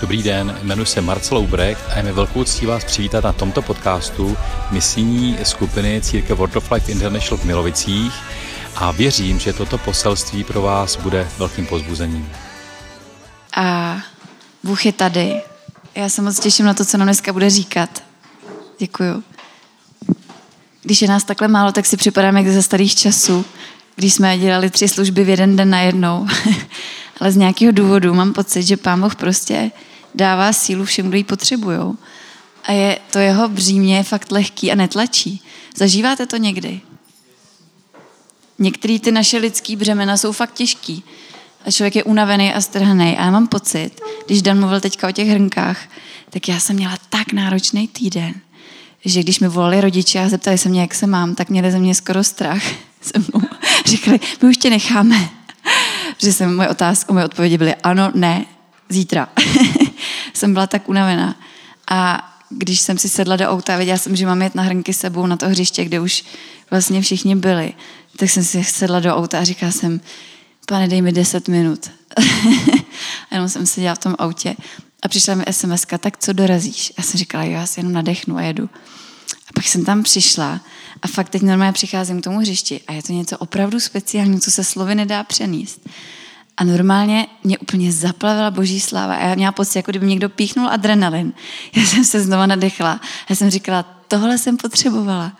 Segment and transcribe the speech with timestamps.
[0.00, 3.62] Dobrý den, jmenuji se Marcel Ubrecht a je mi velkou ctí vás přivítat na tomto
[3.62, 4.36] podcastu
[4.70, 8.12] misijní skupiny Církev World of Life International v Milovicích
[8.76, 12.28] a věřím, že toto poselství pro vás bude velkým pozbuzením.
[13.56, 13.96] A
[14.62, 15.42] Bůh je tady.
[15.94, 18.02] Já se moc těším na to, co nám dneska bude říkat.
[18.78, 19.22] Děkuju.
[20.82, 23.44] Když je nás takhle málo, tak si připadám jak ze starých časů,
[23.96, 26.26] když jsme dělali tři služby v jeden den najednou.
[27.20, 29.70] Ale z nějakého důvodu mám pocit, že Pán Boh prostě
[30.14, 31.78] dává sílu všem, kdo ji potřebují.
[32.64, 35.42] A je, to jeho břímě je fakt lehký a netlačí.
[35.76, 36.80] Zažíváte to někdy?
[38.58, 41.04] Některé ty naše lidský břemena jsou fakt těžký.
[41.66, 43.16] A člověk je unavený a strhaný.
[43.16, 43.90] A já mám pocit,
[44.26, 45.78] když Dan mluvil teďka o těch hrnkách,
[46.30, 48.34] tak já jsem měla tak náročný týden,
[49.04, 51.78] že když mi volali rodiče a zeptali se mě, jak se mám, tak měli ze
[51.78, 52.62] mě skoro strach
[53.00, 53.48] se mnou.
[53.86, 55.28] Říkali, my už tě necháme.
[56.16, 58.46] Protože jsem moje otázka, moje odpovědi byly ano, ne,
[58.88, 59.28] zítra.
[60.38, 61.36] jsem byla tak unavená.
[61.90, 64.94] A když jsem si sedla do auta a věděla jsem, že mám jet na hrnky
[64.94, 66.24] sebou na to hřiště, kde už
[66.70, 67.72] vlastně všichni byli,
[68.16, 70.00] tak jsem si sedla do auta a říkala jsem,
[70.66, 71.90] pane, dej mi 10 minut.
[73.30, 74.56] a jenom jsem seděla v tom autě
[75.02, 76.92] a přišla mi sms tak co dorazíš?
[76.98, 78.70] Já jsem říkala, jo, já si jenom nadechnu a jedu.
[79.48, 80.60] A pak jsem tam přišla
[81.02, 84.50] a fakt teď normálně přicházím k tomu hřišti a je to něco opravdu speciálního, co
[84.50, 85.88] se slovy nedá přenést.
[86.58, 89.14] A normálně mě úplně zaplavila boží sláva.
[89.14, 91.32] A já měla pocit, jako kdyby někdo píchnul adrenalin.
[91.76, 93.00] Já jsem se znova nadechla.
[93.30, 95.32] Já jsem říkala, tohle jsem potřebovala.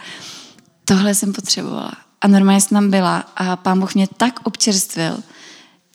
[0.85, 1.93] Tohle jsem potřebovala.
[2.21, 5.23] A normálně jsem tam byla a pán Bůh mě tak občerstvil,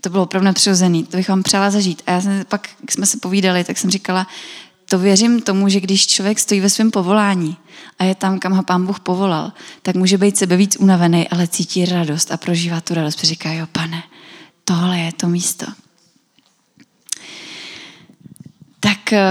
[0.02, 2.02] to bylo opravdu nepřirozený, to bych vám přála zažít.
[2.08, 4.27] A já jsem pak, jak jsme se povídali, tak jsem říkala,
[4.89, 7.58] to věřím tomu, že když člověk stojí ve svém povolání
[7.99, 11.47] a je tam, kam ho pán Bůh povolal, tak může být sebe víc unavený, ale
[11.47, 13.23] cítí radost a prožívá tu radost.
[13.23, 14.03] Říká, jo pane,
[14.64, 15.66] tohle je to místo.
[18.80, 19.22] Tak eh,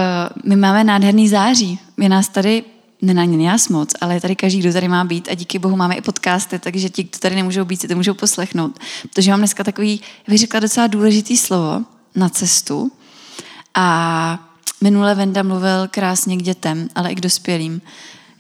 [0.45, 1.79] my máme nádherný září.
[1.99, 2.65] Je nás tady,
[3.03, 5.95] ne na nás moc, ale tady každý, kdo tady má být a díky bohu máme
[5.95, 8.79] i podcasty, takže ti, kdo tady nemůžou být, si to můžou poslechnout.
[9.15, 12.93] Protože mám dneska takový, bych řekla, docela důležitý slovo na cestu.
[13.75, 14.49] A
[14.81, 17.81] minule Venda mluvil krásně k dětem, ale i k dospělým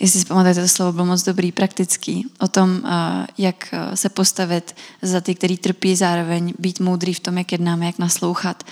[0.02, 4.08] jestli si pamatujete, to slovo bylo moc dobrý, praktický, o tom, eh, jak eh, se
[4.08, 8.64] postavit za ty, který trpí, zároveň být moudrý v tom, jak jednáme, jak naslouchat.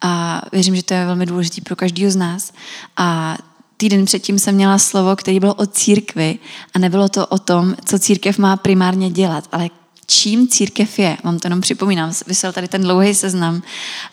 [0.00, 2.52] A věřím, že to je velmi důležitý pro každého z nás.
[2.96, 3.38] A
[3.76, 6.38] týden předtím jsem měla slovo, který bylo o církvi
[6.74, 9.68] a nebylo to o tom, co církev má primárně dělat, ale
[10.06, 11.16] čím církev je.
[11.24, 13.62] Vám to jenom připomínám, vysel tady ten dlouhý seznam.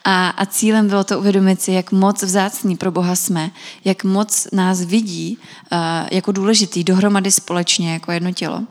[0.03, 3.51] A, a cílem bylo to uvědomit si, jak moc vzácní pro Boha jsme,
[3.85, 5.37] jak moc nás vidí
[5.71, 5.79] uh,
[6.11, 8.63] jako důležitý dohromady společně, jako jedno tělo.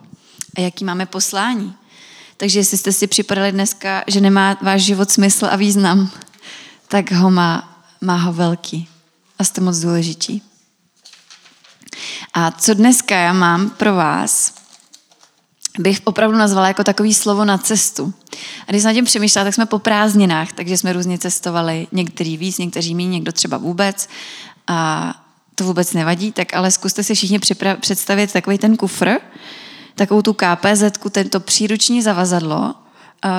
[0.57, 1.73] A jaký máme poslání.
[2.37, 6.09] Takže jestli jste si připadali dneska, že nemá váš život smysl a význam,
[6.87, 8.87] tak ho má, má ho velký.
[9.39, 10.41] A jste moc důležití.
[12.33, 14.53] A co dneska já mám pro vás,
[15.79, 18.13] bych opravdu nazvala jako takový slovo na cestu.
[18.67, 22.37] A když jsem na tím přemýšlela, tak jsme po prázdninách, takže jsme různě cestovali, některý
[22.37, 24.09] víc, někteří méně, někdo třeba vůbec.
[24.67, 25.13] A
[25.55, 27.39] to vůbec nevadí, tak ale zkuste si všichni
[27.79, 29.09] představit takový ten kufr,
[29.95, 32.75] takovou tu KPZ, tento příruční zavazadlo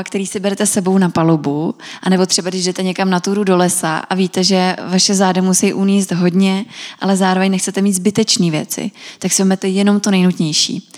[0.05, 3.99] který si berete sebou na palubu, anebo třeba když jdete někam na túru do lesa
[3.99, 6.65] a víte, že vaše zády musí uníst hodně,
[7.01, 10.91] ale zároveň nechcete mít zbytečné věci, tak si vezmete jenom to nejnutnější.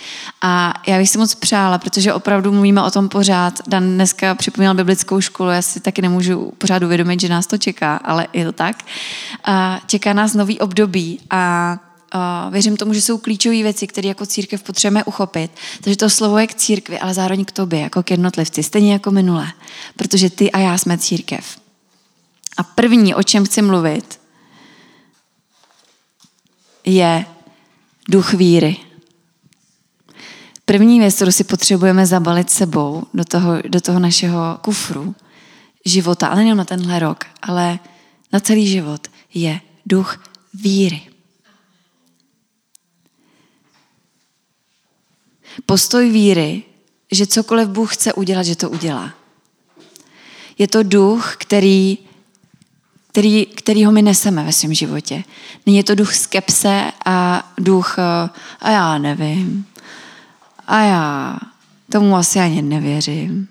[0.43, 3.59] A já bych si moc přála, protože opravdu mluvíme o tom pořád.
[3.67, 7.97] Dan dneska připomněl biblickou školu, já si taky nemůžu pořád uvědomit, že nás to čeká,
[7.97, 8.77] ale je to tak.
[9.45, 11.79] A čeká nás nový období a
[12.51, 15.51] věřím tomu, že jsou klíčové věci, které jako církev potřebujeme uchopit.
[15.81, 19.11] Takže to slovo je k církvi, ale zároveň k tobě, jako k jednotlivci, stejně jako
[19.11, 19.53] minule.
[19.97, 21.59] Protože ty a já jsme církev.
[22.57, 24.21] A první, o čem chci mluvit,
[26.85, 27.27] je
[28.09, 28.77] duch víry.
[30.65, 35.15] První věc, kterou si potřebujeme zabalit sebou do toho, do toho našeho kufru
[35.85, 37.79] života, ale nejen na tenhle rok, ale
[38.33, 40.23] na celý život, je duch
[40.55, 41.16] víry.
[45.67, 46.63] Postoj víry,
[47.13, 49.15] že cokoliv Bůh chce udělat, že to udělá.
[50.59, 51.99] Je to duch, který,
[53.13, 55.25] který, který ho my neseme ve svém životě.
[55.67, 58.29] Není to duch skepse a duch eh,
[58.61, 59.67] a já nevím.
[60.67, 61.39] A já
[61.93, 63.49] tomu asi ani nevěřím.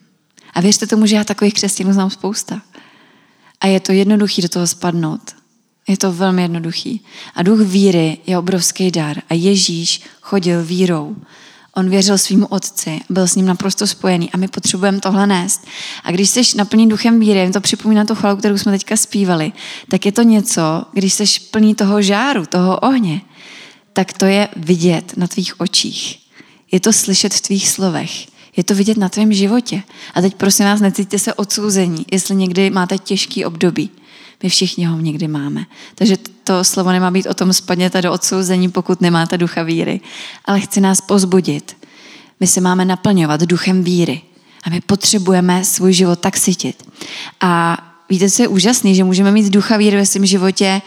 [0.53, 2.61] A věřte tomu, že já takových křesťanů znám spousta.
[3.61, 5.35] A je to jednoduchý do toho spadnout.
[5.87, 7.05] Je to velmi jednoduchý.
[7.35, 9.21] A duch víry je obrovský dar.
[9.29, 11.15] A Ježíš chodil vírou.
[11.77, 15.67] On věřil svýmu otci, byl s ním naprosto spojený a my potřebujeme tohle nést.
[16.03, 19.51] A když jsi naplný duchem víry, to připomíná tu chvalu, kterou jsme teďka zpívali,
[19.89, 23.21] tak je to něco, když jsi plný toho žáru, toho ohně,
[23.93, 26.19] tak to je vidět na tvých očích.
[26.71, 28.27] Je to slyšet v tvých slovech.
[28.57, 29.83] Je to vidět na tvém životě.
[30.13, 33.89] A teď prosím vás, necítíte se odsouzení, jestli někdy máte těžký období.
[34.43, 35.65] My všichni ho někdy máme.
[35.95, 40.01] Takže to slovo nemá být o tom spadněte do odsouzení, pokud nemáte ducha víry.
[40.45, 41.77] Ale chci nás pozbudit.
[42.39, 44.21] My se máme naplňovat duchem víry.
[44.63, 46.83] A my potřebujeme svůj život tak sytit.
[47.41, 47.77] A
[48.09, 50.81] víte, co je úžasný, že můžeme mít ducha víry ve svém životě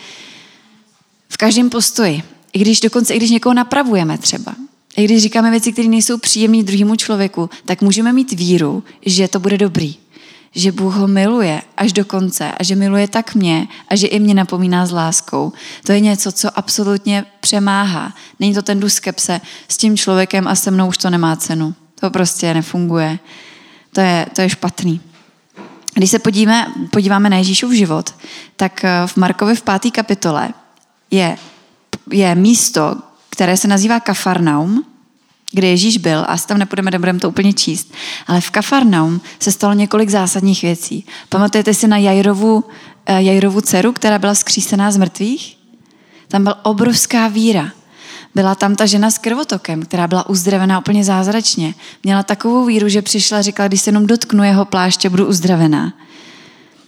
[1.28, 2.22] v každém postoji.
[2.52, 4.54] I když dokonce, i když někoho napravujeme třeba.
[4.96, 9.40] I když říkáme věci, které nejsou příjemné druhému člověku, tak můžeme mít víru, že to
[9.40, 9.96] bude dobrý
[10.54, 14.18] že Bůh ho miluje až do konce a že miluje tak mě a že i
[14.18, 15.52] mě napomíná s láskou.
[15.86, 18.12] To je něco, co absolutně přemáhá.
[18.40, 21.74] Není to ten skepse s tím člověkem a se mnou už to nemá cenu.
[22.00, 23.18] To prostě nefunguje.
[23.92, 25.00] To je, to je špatný.
[25.94, 28.14] Když se podíváme, podíváme na Ježíšův život,
[28.56, 30.48] tak eh, v Markovi v páté kapitole
[31.10, 31.36] je,
[32.10, 32.96] je místo,
[33.30, 34.84] které se nazývá Kafarnaum,
[35.52, 37.92] kde Ježíš byl, a tam nepůjdeme, nebudeme to úplně číst,
[38.26, 41.04] ale v Kafarnaum se stalo několik zásadních věcí.
[41.28, 42.64] Pamatujete si na Jairovu,
[43.06, 45.58] eh, Jairovu dceru, která byla skřísená z mrtvých?
[46.28, 47.72] Tam byla obrovská víra.
[48.34, 51.74] Byla tam ta žena s krvotokem, která byla uzdravená úplně zázračně.
[52.04, 55.92] Měla takovou víru, že přišla a říkala, když se jenom dotknu jeho pláště, budu uzdravená.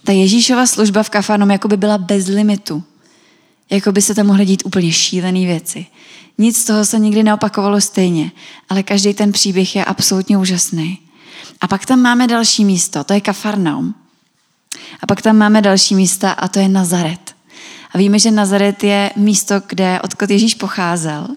[0.03, 2.83] Ta Ježíšova služba v Kafarnaum jako by byla bez limitu.
[3.71, 5.85] Jako by se tam mohly dít úplně šílené věci.
[6.37, 8.31] Nic z toho se nikdy neopakovalo stejně,
[8.69, 10.99] ale každý ten příběh je absolutně úžasný.
[11.61, 13.95] A pak tam máme další místo, to je Kafarnaum.
[15.01, 17.35] A pak tam máme další místa a to je Nazaret.
[17.93, 21.27] A víme, že Nazaret je místo, kde, odkud Ježíš pocházel.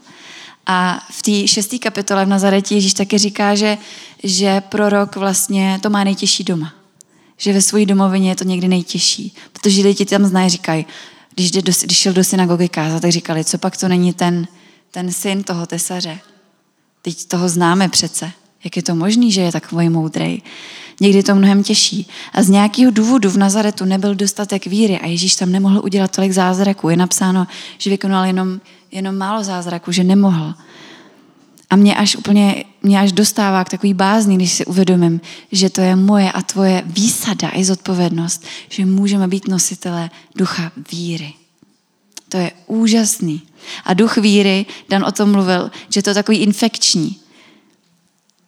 [0.66, 3.78] A v té šesté kapitole v Nazaretě Ježíš taky říká, že,
[4.22, 6.72] že prorok vlastně to má nejtěžší doma.
[7.36, 9.34] Že ve své domovině je to někdy nejtěžší.
[9.52, 10.86] Protože lidi tam znají, říkají,
[11.34, 14.46] když, jde do, když šel do synagogy kázat, tak říkali, co pak to není ten,
[14.90, 16.18] ten syn toho tesaře.
[17.02, 18.30] Teď toho známe přece.
[18.64, 20.42] Jak je to možný, že je takový moudrý?
[21.00, 22.08] Někdy je to mnohem těžší.
[22.32, 26.32] A z nějakého důvodu v Nazaretu nebyl dostatek víry a Ježíš tam nemohl udělat tolik
[26.32, 26.88] zázraků.
[26.88, 27.46] Je napsáno,
[27.78, 28.60] že vykonal jenom,
[28.92, 30.54] jenom málo zázraků, že nemohl.
[31.70, 35.20] A mě až úplně, mě až dostává k takový bázni, když si uvědomím,
[35.52, 41.32] že to je moje a tvoje výsada i zodpovědnost, že můžeme být nositelé ducha víry.
[42.28, 43.42] To je úžasný.
[43.84, 47.16] A duch víry, Dan o tom mluvil, že to je takový infekční.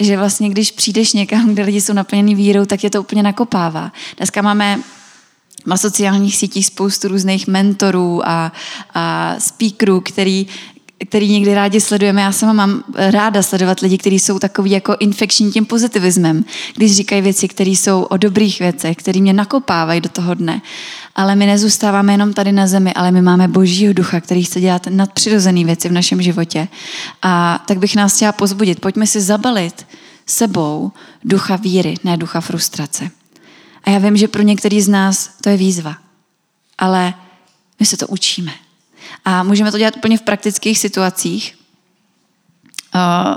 [0.00, 3.92] Že vlastně, když přijdeš někam, kde lidi jsou naplněni vírou, tak je to úplně nakopává.
[4.16, 4.80] Dneska máme
[5.66, 8.52] na sociálních sítích spoustu různých mentorů a,
[8.94, 10.46] a speakerů, který
[11.04, 12.22] který někdy rádi sledujeme.
[12.22, 16.44] Já sama mám ráda sledovat lidi, kteří jsou takový jako infekční tím pozitivismem,
[16.76, 20.62] když říkají věci, které jsou o dobrých věcech, které mě nakopávají do toho dne.
[21.14, 24.87] Ale my nezůstáváme jenom tady na zemi, ale my máme božího ducha, který chce dělat
[24.90, 26.69] nadpřirozené věci v našem životě.
[27.22, 28.81] A tak bych nás chtěla pozbudit.
[28.81, 29.87] Pojďme si zabalit
[30.26, 30.92] sebou
[31.25, 33.10] ducha víry, ne ducha frustrace.
[33.84, 35.96] A já vím, že pro některý z nás to je výzva.
[36.78, 37.14] Ale
[37.81, 38.52] my se to učíme.
[39.26, 41.58] A můžeme to dělat úplně v praktických situacích.
[42.94, 43.37] Uh,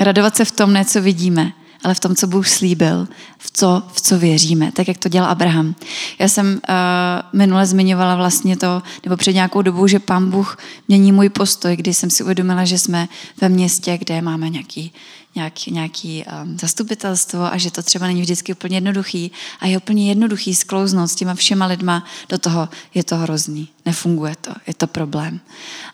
[0.00, 1.52] radovat se v tom, ne co vidíme,
[1.84, 3.08] ale v tom, co Bůh slíbil,
[3.38, 5.74] v co, v co věříme, tak jak to dělal Abraham.
[6.18, 10.58] Já jsem uh, minule zmiňovala vlastně to, nebo před nějakou dobou, že pán Bůh
[10.88, 13.08] mění můj postoj, kdy jsem si uvědomila, že jsme
[13.40, 14.92] ve městě, kde máme nějaký
[15.34, 20.08] nějaký, nějaký um, zastupitelstvo a že to třeba není vždycky úplně jednoduchý a je úplně
[20.08, 24.86] jednoduchý sklouznout s těma všema lidma do toho, je to hrozný, nefunguje to, je to
[24.86, 25.40] problém.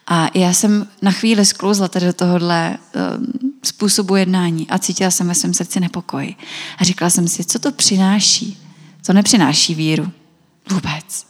[0.06, 2.78] A já jsem na chvíli sklouzla tady do tohohle
[3.18, 6.34] um, způsobu jednání a cítila jsem ve svém srdci nepokoj.
[6.78, 8.58] A říkala jsem si, co to přináší?
[9.06, 10.12] To nepřináší víru.
[10.70, 11.26] Vůbec.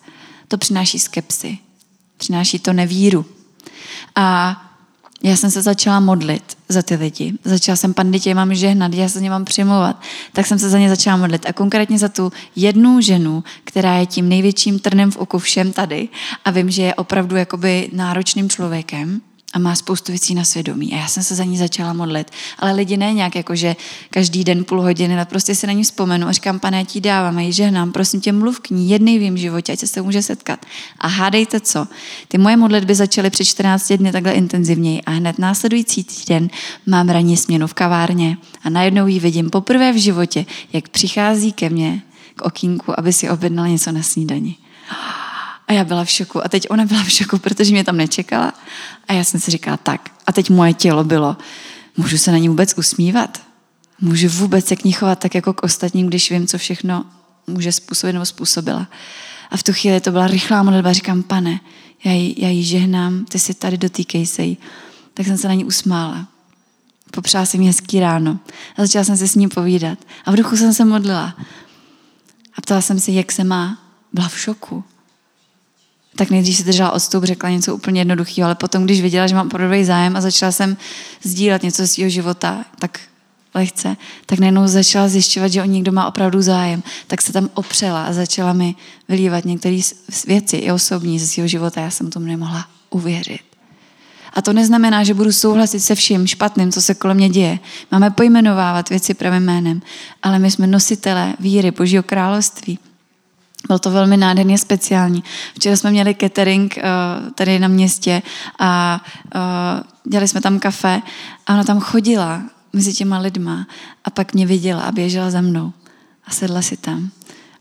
[0.48, 1.58] To přináší skepsy.
[2.16, 3.26] Přináší to nevíru.
[4.16, 4.56] A
[5.22, 7.34] já jsem se začala modlit za ty lidi.
[7.44, 10.02] Začala jsem panditě mám žehnat, já se ně mám přimlouvat.
[10.32, 11.46] Tak jsem se za ně začala modlit.
[11.46, 16.08] A konkrétně za tu jednu ženu, která je tím největším trnem v oku všem tady
[16.44, 19.20] a vím, že je opravdu jakoby náročným člověkem
[19.52, 20.92] a má spoustu věcí na svědomí.
[20.92, 22.30] A já jsem se za ní začala modlit.
[22.58, 23.76] Ale lidi ne nějak jako, že
[24.10, 27.00] každý den půl hodiny, ale prostě se na ní vzpomenu a říkám, pane, já ti
[27.00, 29.86] dávám a ji žehnám, prosím tě, mluv k ní jednej v jím životě, ať se
[29.86, 30.66] s může setkat.
[30.98, 31.86] A hádejte co?
[32.28, 36.50] Ty moje modlitby začaly před 14 dny takhle intenzivněji a hned následující týden
[36.86, 41.70] mám ranní směnu v kavárně a najednou ji vidím poprvé v životě, jak přichází ke
[41.70, 42.02] mně
[42.36, 44.56] k okýnku, aby si objednala něco na snídani.
[45.68, 46.44] A já byla v šoku.
[46.44, 48.54] A teď ona byla v šoku, protože mě tam nečekala.
[49.08, 50.10] A já jsem si říkala, tak.
[50.26, 51.36] A teď moje tělo bylo,
[51.96, 53.42] můžu se na ní vůbec usmívat?
[54.00, 57.04] Můžu vůbec se k ní chovat tak jako k ostatním, když vím, co všechno
[57.46, 58.88] může způsobit nebo způsobila.
[59.50, 60.92] A v tu chvíli to byla rychlá modlitba.
[60.92, 61.60] Říkám, pane,
[62.04, 64.58] já jí, já jí žehnám, ty si tady dotýkej se jí.
[65.14, 66.28] Tak jsem se na ní usmála.
[67.10, 68.38] Popřála jsem hezký ráno.
[68.76, 69.98] A začala jsem se s ní povídat.
[70.24, 71.36] A v duchu jsem se modlila.
[72.54, 73.78] A ptala jsem se, jak se má.
[74.12, 74.84] Byla v šoku.
[76.18, 79.46] Tak nejdřív si držela odstup, řekla něco úplně jednoduchého, ale potom, když viděla, že mám
[79.46, 80.76] opravdu zájem a začala jsem
[81.22, 83.00] sdílet něco z svého života, tak
[83.54, 83.96] lehce,
[84.26, 86.82] tak najednou začala zjišťovat, že o někdo má opravdu zájem.
[87.06, 88.74] Tak se tam opřela a začala mi
[89.08, 89.80] vylívat některé
[90.26, 91.80] věci i osobní ze svého života.
[91.80, 93.40] Já jsem tomu nemohla uvěřit.
[94.32, 97.58] A to neznamená, že budu souhlasit se vším špatným, co se kolem mě děje.
[97.92, 99.82] Máme pojmenovávat věci pravým jménem,
[100.22, 102.78] ale my jsme nositelé víry Božího království.
[103.66, 105.24] Bylo to velmi nádherně speciální.
[105.54, 108.22] Včera jsme měli catering uh, tady na městě
[108.58, 109.00] a
[109.34, 111.02] uh, dělali jsme tam kafe
[111.46, 113.66] a ona tam chodila mezi těma lidma
[114.04, 115.72] a pak mě viděla a běžela za mnou
[116.24, 117.10] a sedla si tam.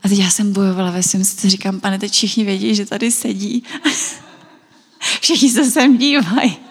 [0.02, 3.10] A teď já jsem bojovala ve svém srdci, říkám, pane, teď všichni vědí, že tady
[3.10, 3.62] sedí.
[5.20, 6.67] všichni se sem dívají.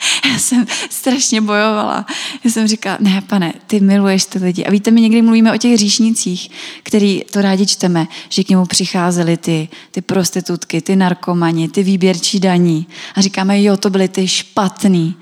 [0.32, 2.06] Já jsem strašně bojovala.
[2.44, 4.64] Já jsem říkala, ne, pane, ty miluješ ty lidi.
[4.64, 6.50] A víte, my někdy mluvíme o těch říšnicích,
[6.82, 12.40] který to rádi čteme, že k němu přicházely ty, ty prostitutky, ty narkomani, ty výběrčí
[12.40, 12.86] daní.
[13.14, 15.16] A říkáme, jo, to byly ty špatný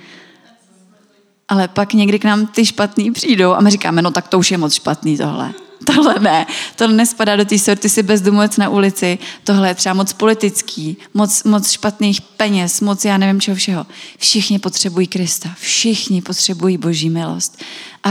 [1.49, 4.51] ale pak někdy k nám ty špatný přijdou a my říkáme, no tak to už
[4.51, 5.55] je moc špatný tohle.
[5.87, 10.13] Tohle ne, tohle nespadá do té sorty si bezdomovec na ulici, tohle je třeba moc
[10.13, 13.87] politický, moc, moc špatných peněz, moc já nevím čeho všeho.
[14.19, 17.63] Všichni potřebují Krista, všichni potřebují boží milost.
[18.05, 18.11] A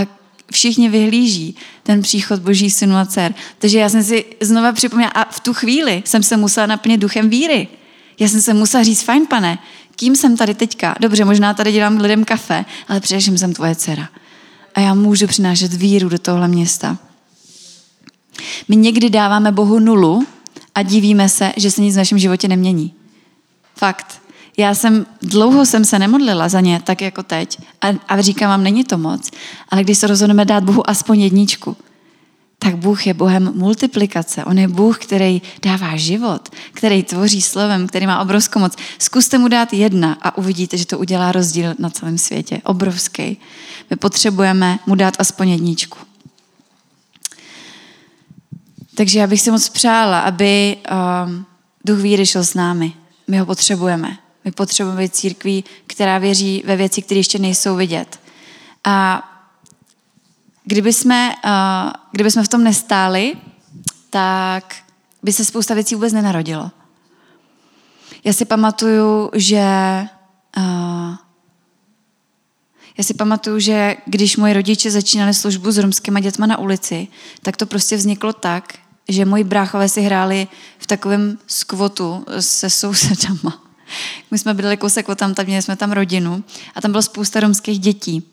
[0.52, 3.34] všichni vyhlíží ten příchod boží synu a dcer.
[3.60, 7.30] Takže já jsem si znova připomněla a v tu chvíli jsem se musela naplnit duchem
[7.30, 7.68] víry.
[8.20, 9.60] Já jsem se musela říct, fajn pane,
[9.96, 10.96] kým jsem tady teďka?
[11.00, 14.10] Dobře, možná tady dělám lidem kafe, ale především jsem tvoje dcera.
[14.76, 16.98] A já můžu přinášet víru do tohle města.
[18.68, 20.26] My někdy dáváme Bohu nulu
[20.76, 22.94] a divíme se, že se nic v našem životě nemění.
[23.76, 24.22] Fakt.
[24.58, 27.58] Já jsem, dlouho jsem se nemodlila za ně, tak jako teď.
[27.82, 29.32] A, a říkám vám, není to moc.
[29.70, 31.78] Ale když se rozhodneme dát Bohu aspoň jedničku,
[32.60, 34.46] tak Bůh je Bohem multiplikace.
[34.46, 38.76] On je Bůh, který dává život, který tvoří slovem, který má obrovskou moc.
[39.00, 42.62] Zkuste mu dát jedna a uvidíte, že to udělá rozdíl na celém světě.
[42.64, 43.38] Obrovský.
[43.90, 45.98] My potřebujeme mu dát aspoň jedničku.
[48.98, 50.78] Takže já bych si moc přála, aby
[51.26, 51.46] um,
[51.86, 52.94] duch víry šel s námi.
[53.28, 54.18] My ho potřebujeme.
[54.46, 58.20] My potřebujeme být církví, která věří ve věci, které ještě nejsou vidět.
[58.84, 59.24] A
[60.68, 63.34] Kdyby jsme, uh, kdyby jsme v tom nestáli,
[64.10, 64.76] tak
[65.24, 66.72] by se spousta věcí vůbec nenarodilo.
[68.24, 69.66] Já si pamatuju, že
[70.58, 71.16] uh,
[72.98, 77.08] já si pamatuju, že když moji rodiče začínali službu s romskými dětma na ulici,
[77.42, 78.74] tak to prostě vzniklo tak,
[79.08, 80.48] že moji bráchové si hráli
[80.78, 83.64] v takovém skvotu se sousedama.
[84.32, 86.44] My jsme bydleli kousek od tam, tam měli jsme tam rodinu
[86.76, 88.24] a tam bylo spousta romských dětí.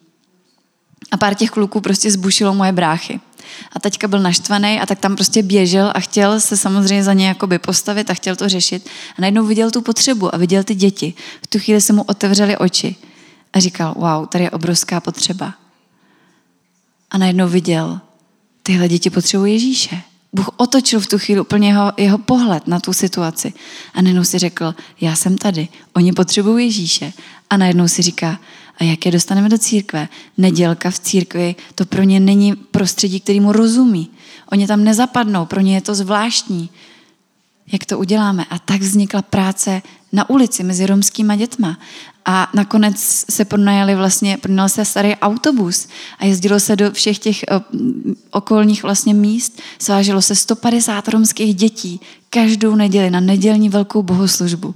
[1.11, 3.21] A pár těch kluků prostě zbušilo moje bráchy.
[3.73, 7.29] A teďka byl naštvaný a tak tam prostě běžel a chtěl se samozřejmě za ně
[7.29, 8.89] jakoby postavit a chtěl to řešit.
[9.19, 11.15] A najednou viděl tu potřebu a viděl ty děti.
[11.43, 12.97] V tu chvíli se mu otevřely oči
[13.53, 15.55] a říkal, wow, tady je obrovská potřeba.
[17.11, 18.01] A najednou viděl,
[18.63, 20.14] tyhle děti potřebují Ježíše.
[20.35, 23.53] Bůh otočil v tu chvíli úplně jeho, jeho pohled na tu situaci.
[23.95, 27.13] A najednou si řekl, já jsem tady, oni potřebují Ježíše.
[27.51, 28.41] A najednou si říká,
[28.79, 30.09] a jak je dostaneme do církve?
[30.39, 34.11] Nedělka v církvi, to pro ně není prostředí, kterýmu rozumí.
[34.53, 36.71] Oni tam nezapadnou, pro ně je to zvláštní.
[37.73, 38.45] Jak to uděláme?
[38.51, 41.79] A tak vznikla práce na ulici mezi romskýma dětma.
[42.25, 47.43] A nakonec se pronajali vlastně, pronajal se starý autobus a jezdilo se do všech těch
[47.43, 47.61] eh,
[48.31, 49.63] okolních vlastně míst.
[49.79, 54.75] Sváželo se 150 romských dětí každou neděli na nedělní velkou bohoslužbu.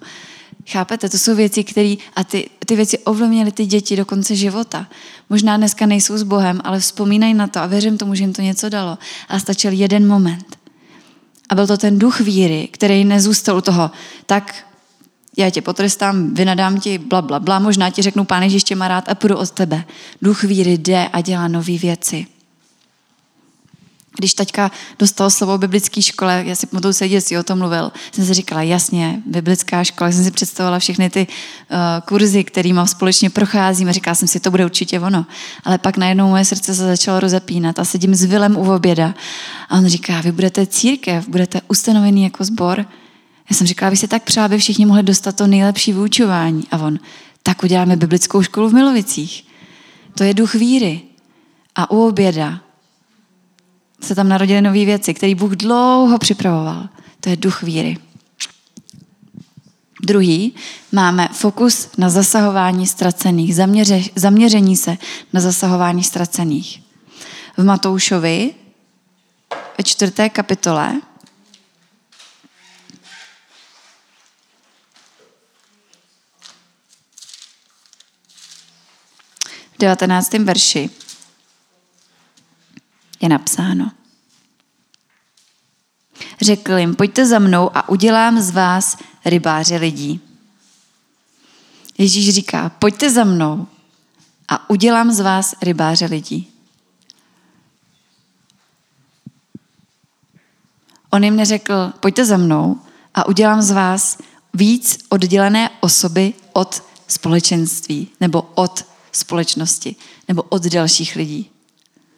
[0.68, 1.08] Chápete?
[1.08, 4.86] To jsou věci, které a ty, ty věci ovlivnily ty děti do konce života.
[5.30, 8.42] Možná dneska nejsou s Bohem, ale vzpomínají na to a věřím tomu, že jim to
[8.42, 8.98] něco dalo.
[9.28, 10.57] A stačil jeden moment.
[11.48, 13.90] A byl to ten duch víry, který nezůstal u toho,
[14.26, 14.54] tak
[15.36, 18.88] já tě potrestám, vynadám ti, bla, bla, bla, možná ti řeknu, pán Ježíš tě má
[18.88, 19.84] rád a půjdu od tebe.
[20.22, 22.26] Duch víry jde a dělá nové věci
[24.18, 27.92] když taťka dostal slovo o biblické škole, já si pamatuju se dětství o tom mluvil,
[28.12, 33.30] jsem si říkala, jasně, biblická škola, jsem si představovala všechny ty uh, kurzy, kterými společně
[33.30, 35.26] procházíme, říkala jsem si, to bude určitě ono.
[35.64, 39.14] Ale pak najednou moje srdce se začalo rozepínat a sedím s Vilem u oběda
[39.68, 42.86] a on říká, vy budete církev, budete ustanovený jako sbor.
[43.50, 46.64] Já jsem říkala, vy si tak přál, aby všichni mohli dostat to nejlepší vyučování.
[46.70, 46.98] A on,
[47.42, 49.44] tak uděláme biblickou školu v Milovicích.
[50.14, 51.00] To je duch víry.
[51.74, 52.60] A u oběda
[54.00, 56.88] se tam narodily nové věci, které Bůh dlouho připravoval.
[57.20, 57.98] To je duch víry.
[60.02, 60.54] Druhý,
[60.92, 64.96] máme fokus na zasahování ztracených, zaměře, zaměření se
[65.32, 66.82] na zasahování ztracených.
[67.56, 68.54] V Matoušovi
[69.78, 71.00] ve čtvrté kapitole
[79.74, 80.32] v 19.
[80.32, 80.90] verši
[83.48, 83.90] napsáno.
[86.40, 90.20] Řekl jim, pojďte za mnou a udělám z vás rybáře lidí.
[91.98, 93.66] Ježíš říká, pojďte za mnou
[94.48, 96.48] a udělám z vás rybáře lidí.
[101.10, 102.80] On jim neřekl, pojďte za mnou
[103.14, 104.18] a udělám z vás
[104.54, 109.96] víc oddělené osoby od společenství nebo od společnosti
[110.28, 111.50] nebo od dalších lidí.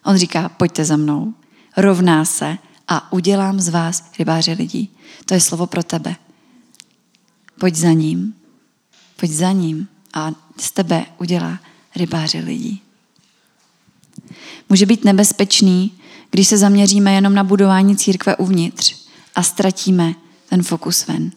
[0.04, 1.34] On říká, pojďte za mnou,
[1.76, 4.90] rovná se a udělám z vás rybáře lidí.
[5.24, 6.16] To je slovo pro tebe.
[7.60, 8.34] Pojď za ním,
[9.16, 11.58] pojď za ním a z tebe udělá
[11.96, 12.82] rybáře lidí.
[14.68, 15.92] Může být nebezpečný,
[16.30, 18.96] když se zaměříme jenom na budování církve uvnitř
[19.34, 20.14] a ztratíme
[20.48, 21.30] ten fokus ven.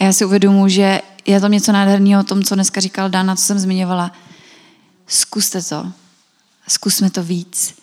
[0.00, 3.36] A já si uvědomuji, že je to něco nádherného o tom, co dneska říkal Dana,
[3.36, 4.12] co jsem zmiňovala.
[5.06, 5.92] Zkuste to.
[6.68, 7.74] Zkusme to víc.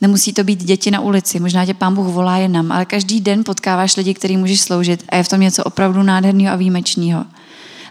[0.00, 3.44] Nemusí to být děti na ulici, možná tě pán Bůh volá jenom, ale každý den
[3.44, 7.24] potkáváš lidi, který můžeš sloužit a je v tom něco opravdu nádherného a výjimečného.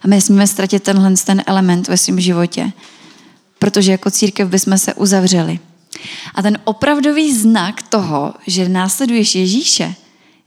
[0.01, 2.71] A my smíme ztratit tenhle ten element ve svém životě,
[3.59, 5.59] protože jako církev bychom se uzavřeli.
[6.35, 9.95] A ten opravdový znak toho, že následuješ Ježíše,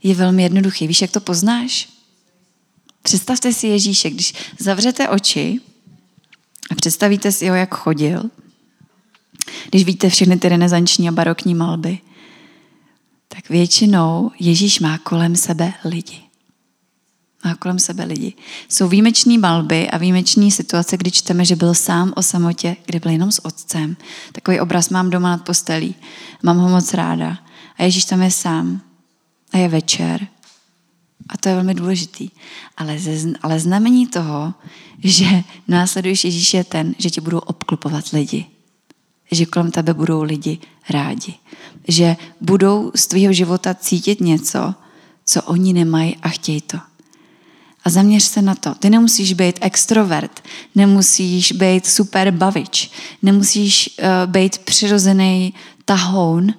[0.03, 0.87] je velmi jednoduchý.
[0.87, 1.89] Víš, jak to poznáš?
[3.03, 5.59] Představte si Ježíše, když zavřete oči
[6.71, 8.23] a představíte si ho, jak chodil,
[9.69, 11.99] když víte všechny ty renesanční a barokní malby,
[13.27, 16.21] tak většinou Ježíš má kolem sebe lidi.
[17.45, 18.33] Má kolem sebe lidi.
[18.69, 23.11] Jsou výjimeční malby a výjimeční situace, kdy čteme, že byl sám o samotě, kde byl
[23.11, 23.97] jenom s otcem.
[24.31, 25.95] Takový obraz mám doma nad postelí.
[26.43, 27.37] Mám ho moc ráda.
[27.77, 28.81] A Ježíš tam je sám.
[29.51, 30.27] A je večer.
[31.29, 32.29] A to je velmi důležitý.
[32.77, 34.53] Ale, ze, ale znamení toho,
[35.03, 38.45] že následuješ Ježíš je ten, že tě budou obklopovat lidi
[39.31, 40.57] že kolem tebe budou lidi
[40.89, 41.33] rádi.
[41.87, 44.75] Že budou z tvého života cítit něco,
[45.25, 46.77] co oni nemají a chtějí to.
[47.83, 48.75] A zaměř se na to.
[48.75, 50.43] Ty nemusíš být extrovert,
[50.75, 55.53] nemusíš být super bavič, nemusíš uh, být přirozený
[55.85, 56.53] tahoun,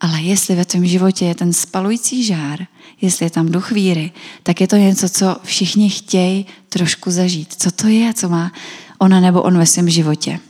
[0.00, 2.66] ale jestli ve tvém životě je ten spalující žár,
[3.00, 4.12] jestli je tam duch víry,
[4.42, 7.54] tak je to něco, co všichni chtějí trošku zažít.
[7.58, 8.52] Co to je, co má
[8.98, 10.40] ona nebo on ve svém životě.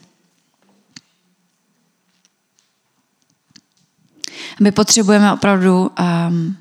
[4.61, 5.91] My potřebujeme opravdu
[6.29, 6.57] um,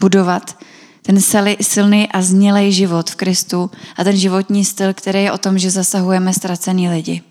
[0.00, 0.58] budovat
[1.02, 1.20] ten
[1.60, 5.70] silný a znělej život v Kristu a ten životní styl, který je o tom, že
[5.70, 7.22] zasahujeme ztracený lidi.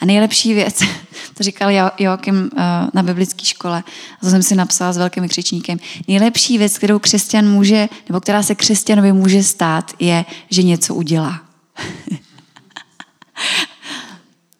[0.00, 0.80] A nejlepší věc,
[1.34, 2.60] to říkal Joachim uh,
[2.94, 3.84] na biblické škole,
[4.16, 8.42] a to jsem si napsala s velkým křičníkem, nejlepší věc, kterou křesťan může, nebo která
[8.42, 11.40] se křesťanovi může stát, je, že něco udělá.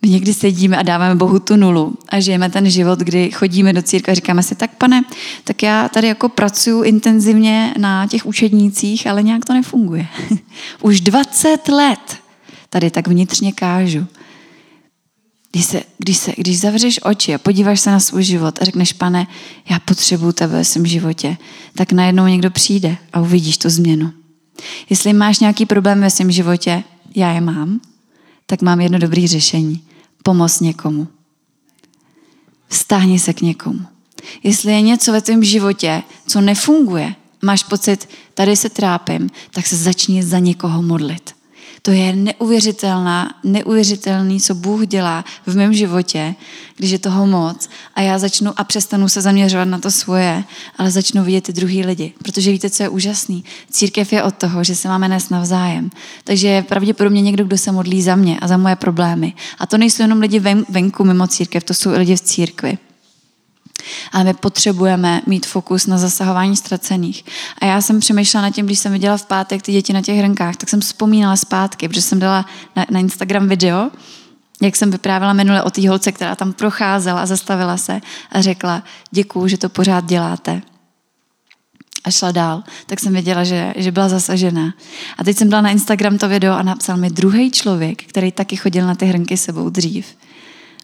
[0.04, 4.10] Někdy sedíme a dáváme Bohu tu nulu a žijeme ten život, kdy chodíme do církve
[4.10, 5.04] a říkáme si, tak pane,
[5.44, 10.06] tak já tady jako pracuji intenzivně na těch učednících, ale nějak to nefunguje.
[10.80, 12.16] Už 20 let
[12.70, 14.06] tady tak vnitřně kážu.
[15.52, 18.92] Když, se, když, se, když zavřeš oči a podíváš se na svůj život a řekneš,
[18.92, 19.26] pane,
[19.70, 21.36] já potřebuju tebe ve svém životě,
[21.76, 24.12] tak najednou někdo přijde a uvidíš tu změnu.
[24.90, 26.82] Jestli máš nějaký problém ve svém životě,
[27.16, 27.80] já je mám,
[28.46, 29.82] tak mám jedno dobré řešení
[30.24, 31.08] pomoct někomu.
[32.68, 33.80] Vztáhni se k někomu.
[34.42, 39.76] Jestli je něco ve tvém životě, co nefunguje, máš pocit, tady se trápím, tak se
[39.76, 41.33] začni za někoho modlit.
[41.86, 46.34] To je neuvěřitelná, neuvěřitelný, co Bůh dělá v mém životě,
[46.76, 50.44] když je toho moc a já začnu a přestanu se zaměřovat na to svoje,
[50.78, 52.12] ale začnu vidět ty druhý lidi.
[52.22, 53.44] Protože víte, co je úžasný?
[53.70, 55.90] Církev je od toho, že se máme nést navzájem.
[56.24, 59.32] Takže je pravděpodobně někdo, kdo se modlí za mě a za moje problémy.
[59.58, 62.78] A to nejsou jenom lidi venku mimo církev, to jsou i lidi v církvi.
[64.12, 67.24] Ale my potřebujeme mít fokus na zasahování ztracených.
[67.58, 70.18] A já jsem přemýšlela nad tím, když jsem viděla v pátek ty děti na těch
[70.18, 73.90] hrnkách, tak jsem vzpomínala zpátky, protože jsem dala na, na Instagram video,
[74.62, 78.00] jak jsem vyprávěla minule o té holce, která tam procházela a zastavila se
[78.32, 80.62] a řekla, děkuju, že to pořád děláte.
[82.04, 84.74] a šla dál, tak jsem věděla, že, že byla zasažená.
[85.18, 88.56] A teď jsem dala na Instagram to video a napsal mi druhý člověk, který taky
[88.56, 90.06] chodil na ty hrnky sebou dřív.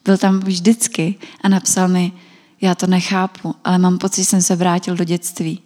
[0.05, 2.13] Byl tam vždycky a napsal mi,
[2.61, 5.61] já to nechápu, ale mám pocit, že jsem se vrátil do dětství.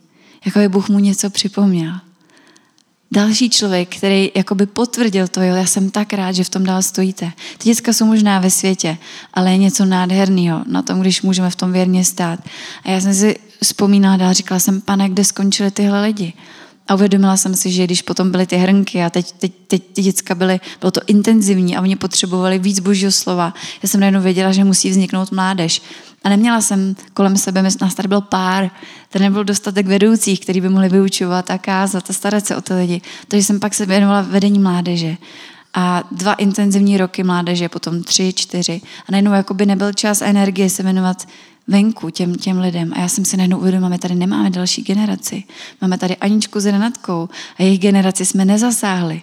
[0.44, 1.92] Jako by Bůh mu něco připomněl.
[3.12, 6.82] Další člověk, který jakoby potvrdil to, jo, já jsem tak rád, že v tom dál
[6.82, 7.32] stojíte.
[7.58, 8.98] Ty děcka jsou možná ve světě,
[9.34, 12.40] ale je něco nádherného na tom, když můžeme v tom věrně stát.
[12.84, 16.32] A já jsem si vzpomínala dál, říkala jsem, pane, kde skončili tyhle lidi?
[16.88, 20.02] A uvědomila jsem si, že když potom byly ty hrnky a teď, teď, teď ty
[20.02, 24.52] děcka byly, bylo to intenzivní a oni potřebovali víc božího slova, já jsem najednou věděla,
[24.52, 25.82] že musí vzniknout mládež.
[26.24, 28.70] A neměla jsem kolem sebe, nás tady byl pár,
[29.10, 32.74] tady nebyl dostatek vedoucích, kteří by mohli vyučovat a kázat a starat se o ty
[32.74, 33.00] lidi.
[33.28, 35.16] Takže jsem pak se věnovala vedení mládeže.
[35.74, 38.80] A dva intenzivní roky mládeže, potom tři, čtyři.
[39.08, 41.28] A najednou jakoby nebyl čas a energie se věnovat
[41.66, 42.92] venku těm, těm lidem.
[42.96, 45.44] A já jsem si najednou uvědomila, my tady nemáme další generaci.
[45.80, 49.22] Máme tady Aničku s Renatkou a jejich generaci jsme nezasáhli.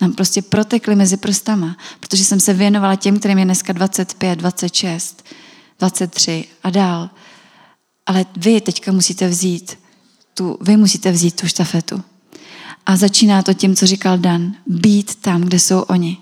[0.00, 5.24] Nám prostě protekli mezi prstama, protože jsem se věnovala těm, kterým je dneska 25, 26,
[5.78, 7.10] 23 a dál.
[8.06, 9.78] Ale vy teďka musíte vzít
[10.34, 12.02] tu, vy musíte vzít tu štafetu.
[12.86, 14.52] A začíná to tím, co říkal Dan.
[14.66, 16.18] Být tam, kde jsou oni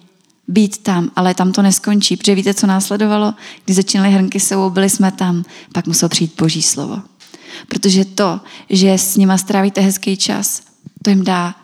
[0.48, 3.34] být tam, ale tam to neskončí, protože víte, co následovalo?
[3.64, 7.02] Když začínaly hrnky sebou, byli jsme tam, pak muselo přijít Boží slovo.
[7.68, 10.62] Protože to, že s nima strávíte hezký čas,
[11.02, 11.54] to jim dá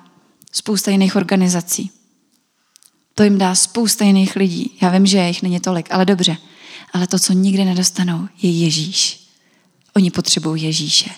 [0.53, 1.90] spousta jiných organizací.
[3.14, 4.79] To jim dá spousta jiných lidí.
[4.83, 6.37] Já vím, že jich není tolik, ale dobře.
[6.92, 9.24] Ale to, co nikdy nedostanou, je Ježíš.
[9.96, 11.11] Oni potřebují Ježíše.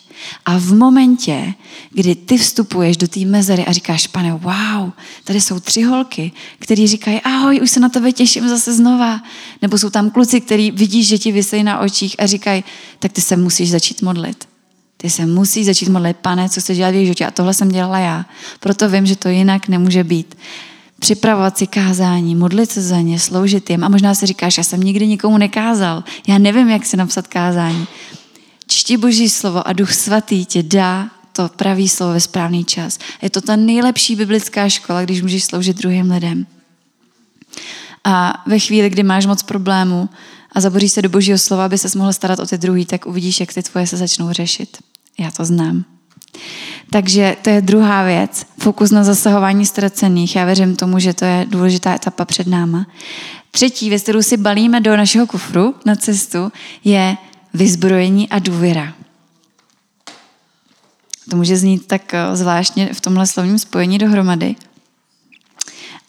[0.44, 1.54] A v momentě,
[1.90, 4.90] kdy ty vstupuješ do té mezery a říkáš, pane, wow,
[5.24, 9.20] tady jsou tři holky, který říkají, ahoj, už se na tebe těším zase znova.
[9.62, 12.64] Nebo jsou tam kluci, který vidíš, že ti vysejí na očích a říkají,
[12.98, 14.48] tak ty se musíš začít modlit.
[14.96, 17.26] Ty se musíš začít modlit, pane, co chceš dělat v životě.
[17.26, 18.26] A tohle jsem dělala já.
[18.60, 20.36] Proto vím, že to jinak nemůže být
[20.98, 23.84] připravovat si kázání, modlit se za ně, sloužit jim.
[23.84, 26.04] A možná si říkáš, já jsem nikdy nikomu nekázal.
[26.26, 27.86] Já nevím, jak si napsat kázání.
[28.68, 32.98] Čti Boží slovo a Duch Svatý ti dá to pravý slovo ve správný čas.
[33.22, 36.46] Je to ta nejlepší biblická škola, když můžeš sloužit druhým lidem.
[38.04, 40.08] A ve chvíli, kdy máš moc problémů
[40.52, 43.40] a zaboříš se do Božího slova, aby se mohl starat o ty druhý, tak uvidíš,
[43.40, 44.78] jak ty tvoje se začnou řešit.
[45.18, 45.84] Já to znám.
[46.90, 48.46] Takže to je druhá věc.
[48.58, 50.36] Fokus na zasahování ztracených.
[50.36, 52.86] Já věřím tomu, že to je důležitá etapa před náma.
[53.50, 56.52] Třetí věc, kterou si balíme do našeho kufru na cestu,
[56.84, 57.16] je
[57.54, 58.94] vyzbrojení a důvěra.
[61.30, 64.56] To může znít tak eh, zvláštně v tomhle slovním spojení dohromady.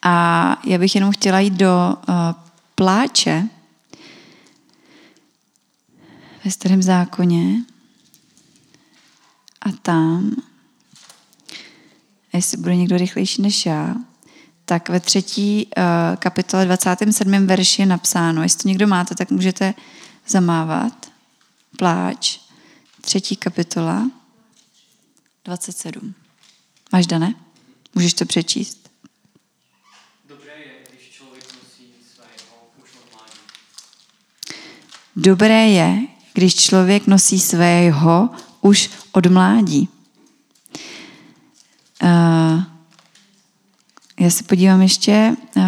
[0.02, 2.16] A já bych jenom chtěla jít do uh,
[2.76, 3.48] pláče
[6.46, 7.64] ve starém zákoně
[9.62, 10.32] a tam,
[12.34, 13.96] a jestli bude někdo rychlejší než já,
[14.66, 15.84] tak ve třetí uh,
[16.16, 17.48] kapitole 27.
[17.48, 19.74] verši je napsáno, jestli to někdo máte, tak můžete
[20.28, 21.07] zamávat
[21.78, 22.40] pláč,
[23.02, 24.12] třetí kapitola,
[25.46, 26.14] 27.
[26.94, 27.36] Máš, Dané?
[27.96, 28.90] Můžeš to přečíst?
[30.30, 33.42] Dobré je, když člověk nosí svého už od mládí.
[35.16, 38.30] Dobré je, když člověk nosí svého
[38.62, 39.90] už od mládí.
[42.04, 42.64] Uh,
[44.20, 45.36] já se podívám ještě.
[45.56, 45.64] Uh,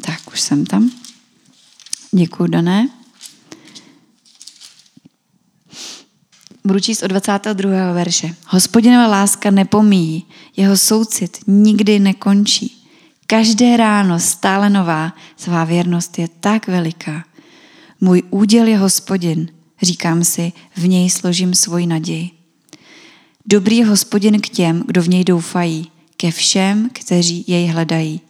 [0.00, 0.90] tak, už jsem tam.
[2.12, 3.01] Děkuji, Dané.
[6.64, 7.92] Budu číst od 22.
[7.92, 8.34] verše.
[8.46, 10.24] Hospodinova láska nepomíjí,
[10.56, 12.76] jeho soucit nikdy nekončí.
[13.26, 17.24] Každé ráno stále nová, svá věrnost je tak veliká.
[18.00, 19.48] Můj úděl je hospodin,
[19.82, 22.30] říkám si, v něj složím svoji naději.
[23.46, 28.20] Dobrý je hospodin k těm, kdo v něj doufají, ke všem, kteří jej hledají.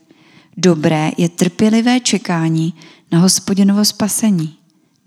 [0.57, 2.75] Dobré je trpělivé čekání
[3.13, 4.57] na hospodinovo spasení.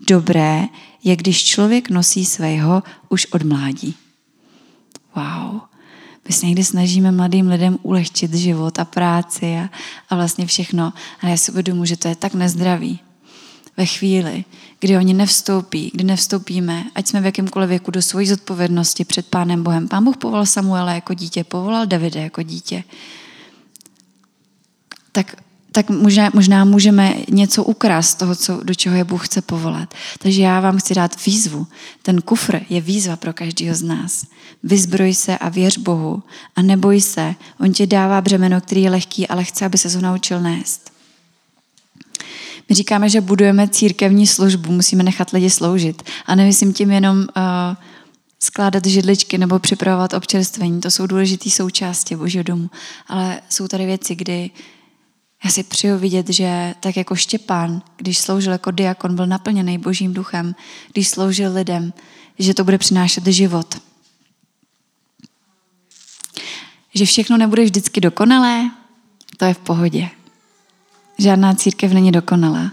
[0.00, 0.64] Dobré
[1.04, 3.94] je, když člověk nosí svého už od mládí.
[5.16, 5.60] Wow.
[6.28, 9.70] My se někdy snažíme mladým lidem ulehčit život a práci a,
[10.08, 13.00] a vlastně všechno, ale já si uvědomuji, že to je tak nezdravý.
[13.76, 14.44] Ve chvíli,
[14.80, 19.62] kdy oni nevstoupí, kdy nevstoupíme, ať jsme v jakémkoliv věku, do svojí zodpovědnosti před Pánem
[19.62, 19.88] Bohem.
[19.88, 22.84] Pán Bůh povolal Samuela jako dítě, povolal Davide jako dítě.
[25.12, 25.36] Tak
[25.76, 29.94] tak možná, možná můžeme něco ukrást z toho, co, do čeho je Bůh chce povolat.
[30.18, 31.66] Takže já vám chci dát výzvu.
[32.02, 34.24] Ten kufr je výzva pro každého z nás.
[34.62, 36.22] Vyzbroj se a věř Bohu
[36.56, 37.34] a neboj se.
[37.60, 40.92] On ti dává břemeno, který je lehký, ale chce, aby se ho naučil nést.
[42.68, 46.02] My říkáme, že budujeme církevní službu, musíme nechat lidi sloužit.
[46.26, 47.24] A nemyslím tím jenom uh,
[48.40, 50.80] skládat židličky nebo připravovat občerstvení.
[50.80, 52.70] To jsou důležité součásti Božího domu.
[53.06, 54.50] Ale jsou tady věci, kdy
[55.44, 60.14] já si přeju vidět, že tak jako Štěpán, když sloužil jako diakon, byl naplněný Božím
[60.14, 60.54] duchem,
[60.92, 61.92] když sloužil lidem,
[62.38, 63.74] že to bude přinášet život.
[66.94, 68.70] Že všechno nebude vždycky dokonalé,
[69.36, 70.08] to je v pohodě.
[71.18, 72.72] Žádná církev není dokonalá.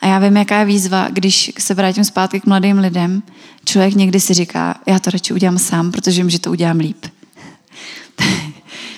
[0.00, 3.22] A já vím, jaká je výzva, když se vrátím zpátky k mladým lidem,
[3.64, 7.06] člověk někdy si říká, já to radši udělám sám, protože vím, že to udělám líp.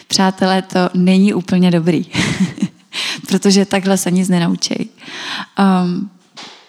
[0.07, 2.07] Přátelé, to není úplně dobrý,
[3.33, 4.91] protože takhle se nic nenaučí.
[5.59, 6.11] Um,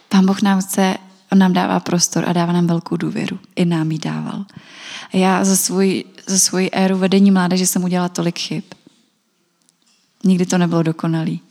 [0.10, 0.96] Pán Boh nám chce,
[1.32, 3.40] on nám dává prostor a dává nám velkou důvěru.
[3.56, 4.46] I nám ji dával.
[5.14, 8.64] Já za svůj, za svůj éru vedení mládeže jsem udělala tolik chyb.
[10.24, 11.42] Nikdy to nebylo dokonalý.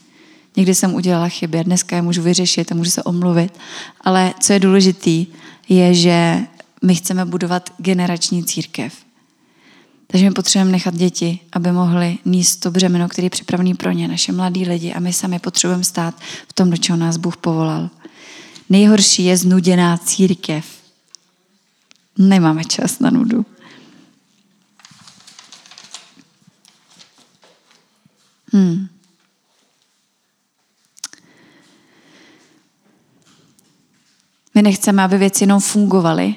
[0.56, 3.58] Někdy jsem udělala chyby dneska je můžu vyřešit a můžu se omluvit.
[4.00, 5.26] Ale co je důležitý,
[5.68, 6.38] je, že
[6.82, 9.01] my chceme budovat generační církev.
[10.12, 14.08] Takže my potřebujeme nechat děti, aby mohli níst to břemeno, který je připravený pro ně,
[14.08, 16.14] naše mladí lidi a my sami potřebujeme stát
[16.48, 17.90] v tom, do čeho nás Bůh povolal.
[18.70, 20.66] Nejhorší je znuděná církev.
[22.18, 23.46] Nemáme čas na nudu.
[28.52, 28.88] Hmm.
[34.54, 36.36] My nechceme, aby věci jenom fungovaly,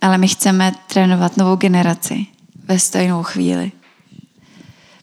[0.00, 2.26] ale my chceme trénovat novou generaci
[2.64, 3.72] ve stejnou chvíli.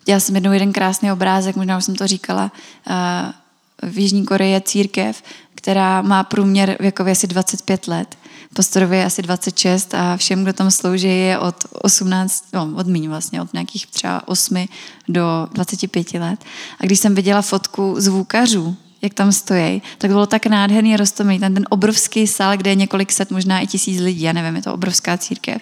[0.06, 2.52] Dělala jsem jednou jeden krásný obrázek, možná už jsem to říkala,
[3.84, 5.24] v Jižní Koreji je církev,
[5.56, 8.18] která má průměr věkově asi 25 let.
[8.54, 13.10] Pastorovi je asi 26 a všem, kdo tam slouží, je od 18, no, od míň
[13.10, 14.68] vlastně, od nějakých třeba 8
[15.08, 16.44] do 25 let.
[16.80, 21.40] A když jsem viděla fotku zvukařů, jak tam stojí, tak bylo tak nádherný roztomilý.
[21.40, 24.62] Ten, ten obrovský sál, kde je několik set, možná i tisíc lidí, já nevím, je
[24.62, 25.62] to obrovská církev.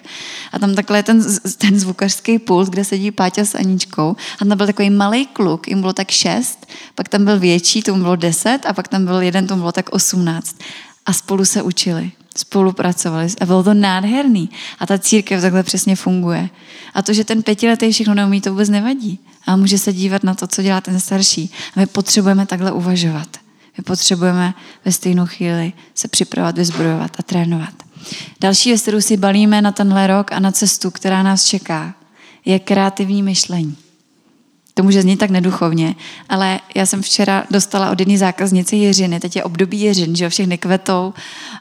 [0.52, 1.24] A tam takhle je ten,
[1.58, 4.16] ten zvukařský pult, kde sedí Páťa s Aničkou.
[4.42, 8.02] A tam byl takový malý kluk, jim bylo tak šest, pak tam byl větší, tomu
[8.02, 10.56] bylo deset a pak tam byl jeden, tomu bylo tak osmnáct.
[11.06, 14.50] A spolu se učili spolupracovali a bylo to nádherný.
[14.78, 16.48] A ta církev takhle přesně funguje.
[16.94, 19.18] A to, že ten pětiletý všechno neumí, to vůbec nevadí.
[19.50, 21.50] A může se dívat na to, co dělá ten starší.
[21.76, 23.28] A my potřebujeme takhle uvažovat.
[23.78, 27.74] My potřebujeme ve stejnou chvíli se připravovat, vyzbrojovat a trénovat.
[28.40, 31.94] Další věc, kterou si balíme na tenhle rok a na cestu, která nás čeká,
[32.44, 33.76] je kreativní myšlení.
[34.74, 35.94] To může znít tak neduchovně,
[36.28, 39.20] ale já jsem včera dostala od jedné zákaznice jeřiny.
[39.20, 41.14] Teď je období jeřin, že jo, všechny kvetou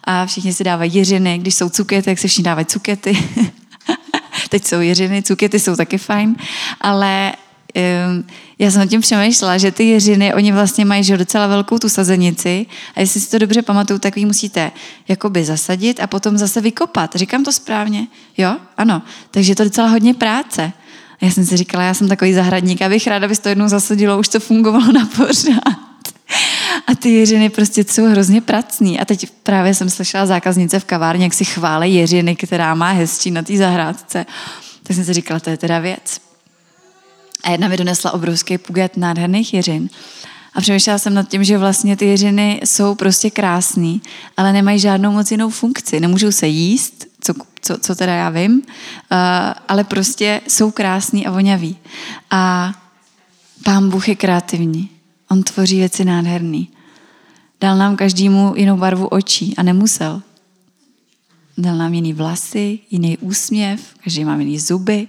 [0.04, 1.38] a všichni si dávají jeřiny.
[1.38, 3.17] Když jsou cukety, tak se všichni dávají cukety.
[4.49, 6.36] Teď jsou jeřiny, cukety jsou taky fajn,
[6.82, 7.34] ale
[8.60, 11.90] já jsem nad tím přemýšlela, že ty jeřiny, oni vlastně mají že docela velkou tu
[11.90, 14.72] sazenici a jestli si to dobře pamatuju, tak vy musíte
[15.08, 17.16] jakoby zasadit a potom zase vykopat.
[17.16, 18.08] Říkám to správně?
[18.38, 18.56] Jo?
[18.78, 19.02] Ano.
[19.32, 20.72] Takže je to docela hodně práce.
[21.22, 24.20] A já jsem si říkala, já jsem takový zahradník, abych ráda, aby to jednou zasadilo,
[24.20, 25.90] už to fungovalo na pořád.
[26.88, 29.00] A ty jeřiny prostě jsou hrozně pracný.
[29.00, 33.32] A teď právě jsem slyšela zákaznice v kavárně, jak si chválí jeřiny, která má hezčí
[33.32, 34.26] na té zahrádce.
[34.84, 36.29] Tak jsem si říkala, to je teda věc.
[37.43, 39.89] A jedna mi donesla obrovský puget nádherných jeřin.
[40.54, 44.02] A přemýšlela jsem nad tím, že vlastně ty jeřiny jsou prostě krásný,
[44.38, 45.99] ale nemají žádnou moc jinou funkci.
[45.99, 48.62] Nemůžou se jíst, co, co, co teda já vím, uh,
[49.67, 51.78] ale prostě jsou krásný a voňavý.
[52.32, 52.73] A
[53.63, 54.89] pán Bůh je kreativní.
[55.32, 56.69] On tvoří věci nádherný.
[57.62, 60.21] Dal nám každému jinou barvu očí a nemusel.
[61.58, 65.08] Dal nám jiný vlasy, jiný úsměv, každý má jiný zuby.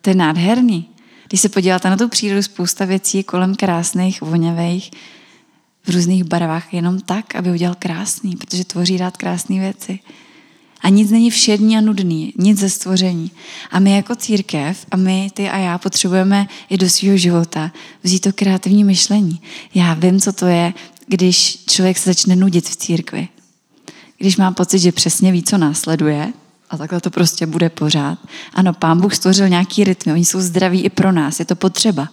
[0.00, 0.88] To je nádherný.
[1.28, 4.90] Když se podíváte na tu přírodu, spousta věcí je kolem krásných, voňavých,
[5.84, 9.98] v různých barvách, jenom tak, aby udělal krásný, protože tvoří rád krásné věci.
[10.80, 13.30] A nic není všední a nudný, nic ze stvoření.
[13.70, 18.20] A my jako církev, a my, ty a já, potřebujeme i do svého života vzít
[18.20, 19.40] to kreativní myšlení.
[19.74, 20.74] Já vím, co to je,
[21.06, 23.28] když člověk se začne nudit v církvi.
[24.18, 26.32] Když má pocit, že přesně ví, co následuje,
[26.70, 28.18] a takhle to prostě bude pořád.
[28.54, 32.08] Ano, pán Bůh stvořil nějaký rytmy, oni jsou zdraví i pro nás, je to potřeba.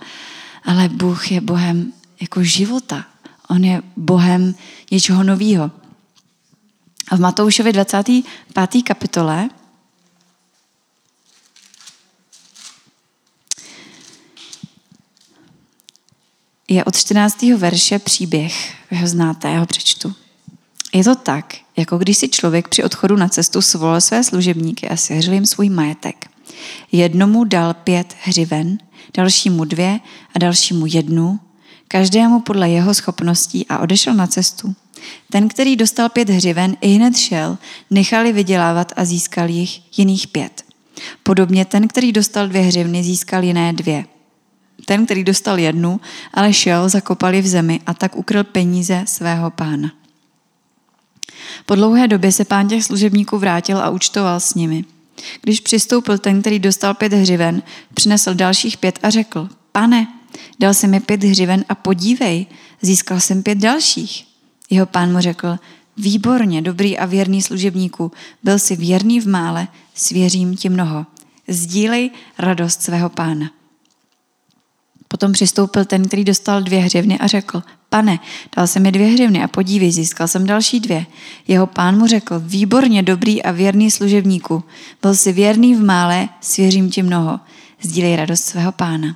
[0.64, 3.06] Ale Bůh je Bohem jako života.
[3.50, 4.56] On je Bohem
[4.92, 5.72] něčeho nového.
[7.10, 8.84] A v Matoušovi 25.
[8.84, 9.50] kapitole
[16.68, 17.42] je od 14.
[17.42, 18.76] verše příběh.
[18.92, 20.16] Vy ho znáte, já ho přečtu.
[20.96, 24.98] Je to tak, jako když si člověk při odchodu na cestu svolal své služebníky a
[24.98, 26.26] svěřil jim svůj majetek.
[26.92, 28.78] Jednomu dal pět hřiven,
[29.18, 30.00] dalšímu dvě
[30.36, 31.40] a dalšímu jednu,
[31.88, 34.76] každému podle jeho schopností a odešel na cestu.
[35.32, 37.58] Ten, který dostal pět hřiven, i hned šel,
[37.92, 40.64] nechali vydělávat a získal jich jiných pět.
[41.24, 44.06] Podobně ten, který dostal dvě hřivny, získal jiné dvě.
[44.86, 46.00] Ten, který dostal jednu,
[46.34, 49.92] ale šel, zakopal ji v zemi a tak ukryl peníze svého pána.
[51.66, 54.86] Po dlouhé době se pán těch služebníků vrátil a účtoval s nimi.
[55.42, 60.08] Když přistoupil ten, který dostal pět hřiven, přinesl dalších pět a řekl, pane,
[60.60, 62.46] dal jsem mi pět hřiven a podívej,
[62.82, 64.28] získal jsem pět dalších.
[64.70, 65.58] Jeho pán mu řekl,
[65.98, 68.12] výborně, dobrý a věrný služebníku,
[68.44, 71.06] byl si věrný v mále, svěřím ti mnoho.
[71.48, 73.52] Sdílej radost svého pána.
[75.08, 78.20] Potom přistoupil ten, který dostal dvě hřivny a řekl, pane,
[78.56, 81.06] dal jsem mi dvě hřivny a podívej, získal jsem další dvě.
[81.48, 84.64] Jeho pán mu řekl, výborně dobrý a věrný služebníku,
[85.02, 87.40] byl si věrný v mále, svěřím ti mnoho.
[87.82, 89.16] Sdílej radost svého pána.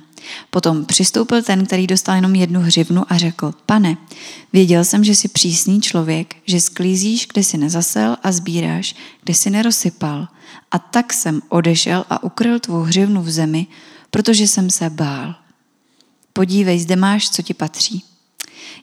[0.50, 3.96] Potom přistoupil ten, který dostal jenom jednu hřivnu a řekl, pane,
[4.52, 9.50] věděl jsem, že jsi přísný člověk, že sklízíš, kde si nezasel a sbíráš, kde si
[9.50, 10.28] nerozsypal.
[10.70, 13.66] A tak jsem odešel a ukryl tvou hřivnu v zemi,
[14.10, 15.34] protože jsem se bál.
[16.32, 18.04] Podívej, zde máš, co ti patří.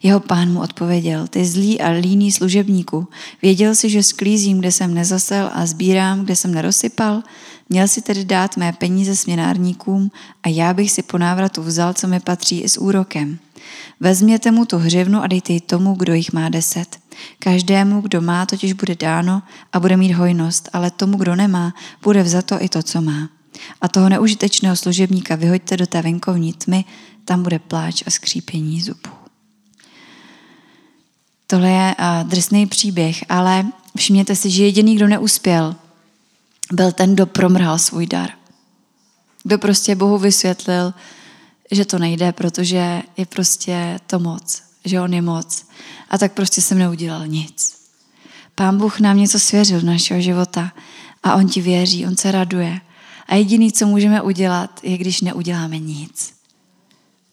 [0.03, 3.07] Jeho pán mu odpověděl, ty zlý a líný služebníku,
[3.41, 7.23] věděl jsi, že sklízím, kde jsem nezasel a sbírám, kde jsem nerosypal?
[7.69, 10.11] Měl si tedy dát mé peníze směnárníkům
[10.43, 13.39] a já bych si po návratu vzal, co mi patří i s úrokem.
[13.99, 16.99] Vezměte mu tu hřivnu a dejte ji tomu, kdo jich má deset.
[17.39, 19.41] Každému, kdo má, totiž bude dáno
[19.73, 21.73] a bude mít hojnost, ale tomu, kdo nemá,
[22.03, 23.29] bude vzato i to, co má.
[23.81, 26.85] A toho neužitečného služebníka vyhoďte do té venkovní tmy,
[27.25, 29.26] tam bude pláč a skřípění zubů.
[31.47, 33.65] Tohle je uh, drsný příběh, ale
[33.97, 35.75] všimněte si, že jediný, kdo neuspěl,
[36.71, 38.29] byl ten, kdo promrhal svůj dar.
[39.43, 40.93] Kdo prostě Bohu vysvětlil,
[41.71, 45.65] že to nejde, protože je prostě to moc, že on je moc.
[46.09, 47.77] A tak prostě jsem neudělal nic.
[48.55, 50.71] Pán Bůh nám něco svěřil do našeho života
[51.23, 52.81] a on ti věří, on se raduje.
[53.27, 56.33] A jediný, co můžeme udělat, je, když neuděláme nic.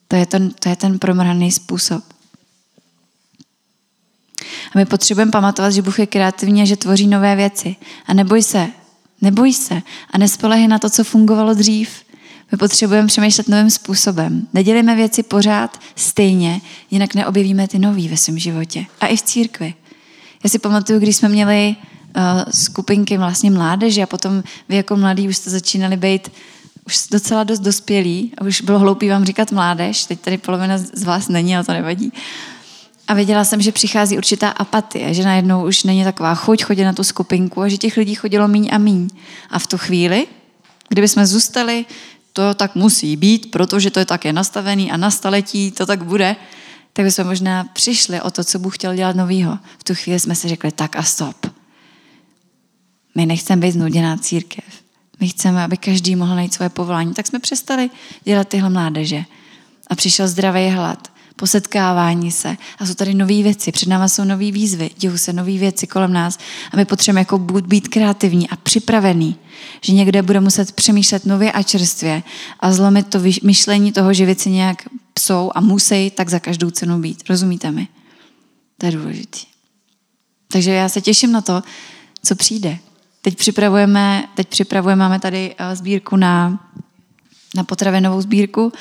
[0.09, 2.14] To je ten, to je ten promrhaný způsob.
[4.75, 7.77] A my potřebujeme pamatovat, že Bůh je kreativní a že tvoří nové věci.
[8.07, 8.69] A neboj se,
[9.21, 11.91] neboj se a nespolehej na to, co fungovalo dřív.
[12.53, 14.47] My potřebujeme přemýšlet novým způsobem.
[14.53, 18.85] Nedělíme věci pořád stejně, jinak neobjevíme ty nový ve svém životě.
[19.01, 19.75] A i v církvi.
[20.45, 21.77] Já si pamatuju, když jsme měli
[22.17, 22.23] uh,
[22.55, 26.31] skupinky vlastně mládeže a potom vy jako mladí už jste začínali být
[26.87, 31.03] už docela dost dospělí a už bylo hloupý vám říkat mládež, teď tady polovina z
[31.03, 32.13] vás není, ale to nevadí.
[33.09, 36.93] A věděla jsem, že přichází určitá apatie, že najednou už není taková chuť chodit na
[36.93, 39.09] tu skupinku a že těch lidí chodilo míň a míň.
[39.51, 40.27] A v tu chvíli,
[40.89, 41.85] kdyby jsme zůstali,
[42.33, 46.37] to tak musí být, protože to je také nastavený a na staletí to tak bude,
[46.93, 49.59] tak bychom možná přišli o to, co Bůh chtěl dělat novýho.
[49.79, 51.47] V tu chvíli jsme si řekli, tak a stop.
[53.15, 54.65] My nechceme být znuděná církev.
[55.21, 57.15] My chceme, aby každý mohl najít svoje povolání.
[57.15, 57.91] Tak jsme přestali
[58.25, 59.25] dělat tyhle mládeže.
[59.87, 62.57] A přišel zdravý hlad posetkávání se.
[62.79, 66.13] A jsou tady nové věci, před náma jsou nové výzvy, dějou se nové věci kolem
[66.13, 66.39] nás
[66.73, 69.37] a my potřebujeme jako být kreativní a připravený,
[69.81, 72.23] že někde bude muset přemýšlet nově a čerstvě
[72.61, 74.83] a zlomit to myšlení toho, že věci nějak
[75.15, 77.23] psou a musí tak za každou cenu být.
[77.29, 77.89] Rozumíte mi?
[78.79, 79.39] To je důležité.
[80.53, 81.63] Takže já se těším na to,
[82.23, 82.79] co přijde.
[83.23, 86.61] Teď připravujeme, teď připravujeme, máme tady eh, sbírku na,
[87.57, 88.73] na potravinovou sbírku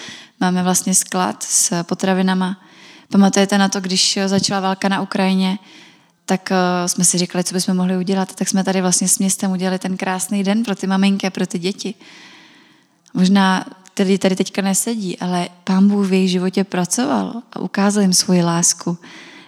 [0.43, 2.61] Máme vlastně sklad s potravinama.
[3.11, 5.59] Pamatujete na to, když začala válka na Ukrajině,
[6.25, 8.35] tak uh, jsme si říkali, co bychom mohli udělat.
[8.35, 11.47] Tak jsme tady vlastně s městem udělali ten krásný den pro ty maminky a pro
[11.47, 11.93] ty děti.
[13.13, 18.13] Možná tady, tady teďka nesedí, ale pán Bůh v jejich životě pracoval a ukázal jim
[18.13, 18.97] svoji lásku.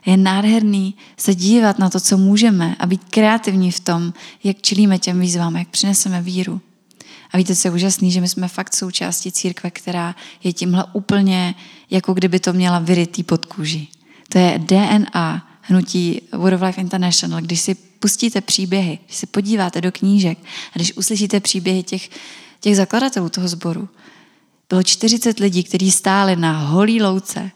[0.05, 4.99] Je nádherný se dívat na to, co můžeme a být kreativní v tom, jak čelíme
[4.99, 6.62] těm výzvám, jak přineseme víru.
[7.36, 11.56] A víte, co je úžasný, že my jsme fakt součástí církve, která je tímhle úplně,
[11.91, 13.88] jako kdyby to měla vyrytý pod kůži.
[14.30, 17.41] To je DNA hnutí World of Life International.
[17.41, 22.10] Když si pustíte příběhy, když se podíváte do knížek a když uslyšíte příběhy těch,
[22.60, 23.89] těch zakladatelů toho sboru,
[24.69, 27.52] bylo 40 lidí, kteří stáli na holý louce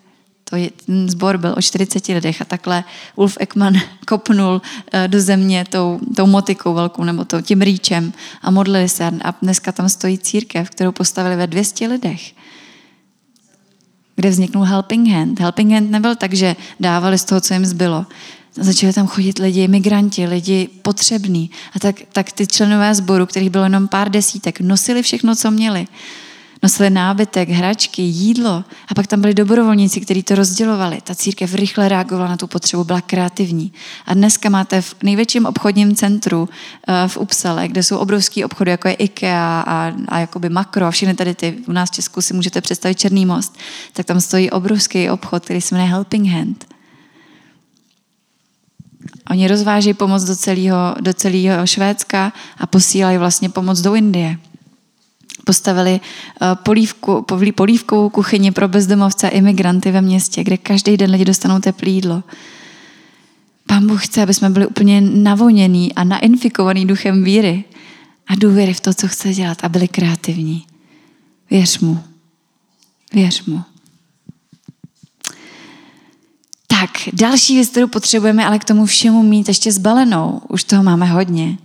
[0.49, 2.83] to je, ten zbor byl o 40 lidech a takhle
[3.15, 3.73] Ulf Ekman
[4.07, 9.12] kopnul eh, do země tou, tou motikou velkou nebo to, tím rýčem a modlili se
[9.23, 12.33] a dneska tam stojí církev, kterou postavili ve 200 lidech
[14.19, 15.39] kde vzniknul Helping Hand.
[15.39, 18.06] Helping Hand nebyl tak, že dávali z toho, co jim zbylo.
[18.56, 21.50] Začali tam chodit lidi, migranti, lidi potřební.
[21.75, 25.87] A tak, tak ty členové sboru, kterých bylo jenom pár desítek, nosili všechno, co měli.
[26.63, 31.01] Nosili nábytek, hračky, jídlo a pak tam byli dobrovolníci, kteří to rozdělovali.
[31.03, 33.73] Ta církev rychle reagovala na tu potřebu, byla kreativní.
[34.05, 36.49] A dneska máte v největším obchodním centru
[36.87, 40.91] eh, v Upsale, kde jsou obrovský obchody, jako je IKEA a, a jakoby Makro a
[40.91, 43.57] všechny tady ty, u nás v Česku si můžete představit Černý most,
[43.93, 46.65] tak tam stojí obrovský obchod, který se jmenuje Helping Hand.
[49.29, 54.37] Oni rozvážejí pomoc do celého, do celého Švédska a posílají vlastně pomoc do Indie
[55.50, 57.25] postavili eh, polívku,
[57.56, 62.23] polívkovou kuchyni pro bezdomovce a imigranty ve městě, kde každý den lidi dostanou teplé jídlo.
[63.67, 67.63] Pán Bůh chce, aby jsme byli úplně navonění a nainfikovaní duchem víry
[68.27, 70.65] a důvěry v to, co chce dělat a byli kreativní.
[71.50, 72.04] Věř mu.
[73.13, 73.62] Věř mu.
[76.67, 80.41] Tak, další věc, kterou potřebujeme, ale k tomu všemu mít ještě zbalenou.
[80.50, 81.58] Už toho máme hodně.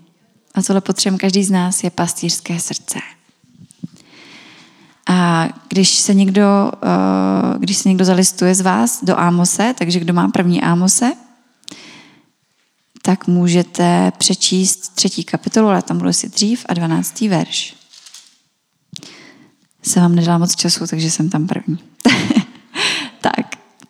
[0.54, 3.13] A tohle potřebujeme každý z nás, je pastýřské srdce.
[5.08, 10.12] A když se někdo, eh, když se někdo zalistuje z vás do Ámose, takže kdo
[10.12, 11.12] má první Ámose,
[13.02, 17.74] tak můžete přečíst třetí kapitolu, ale tam budu si dřív, a dvanáctý verš.
[19.82, 21.78] Se vám nedala moc času, takže jsem tam první.
[23.20, 23.46] tak,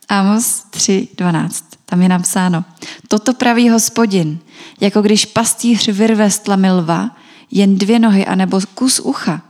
[0.08, 1.64] Amos 3.12.
[1.86, 2.64] Tam je napsáno.
[3.08, 4.38] Toto praví hospodin,
[4.80, 7.16] jako když pastýř vyrve z lva,
[7.50, 9.42] jen dvě nohy anebo kus ucha,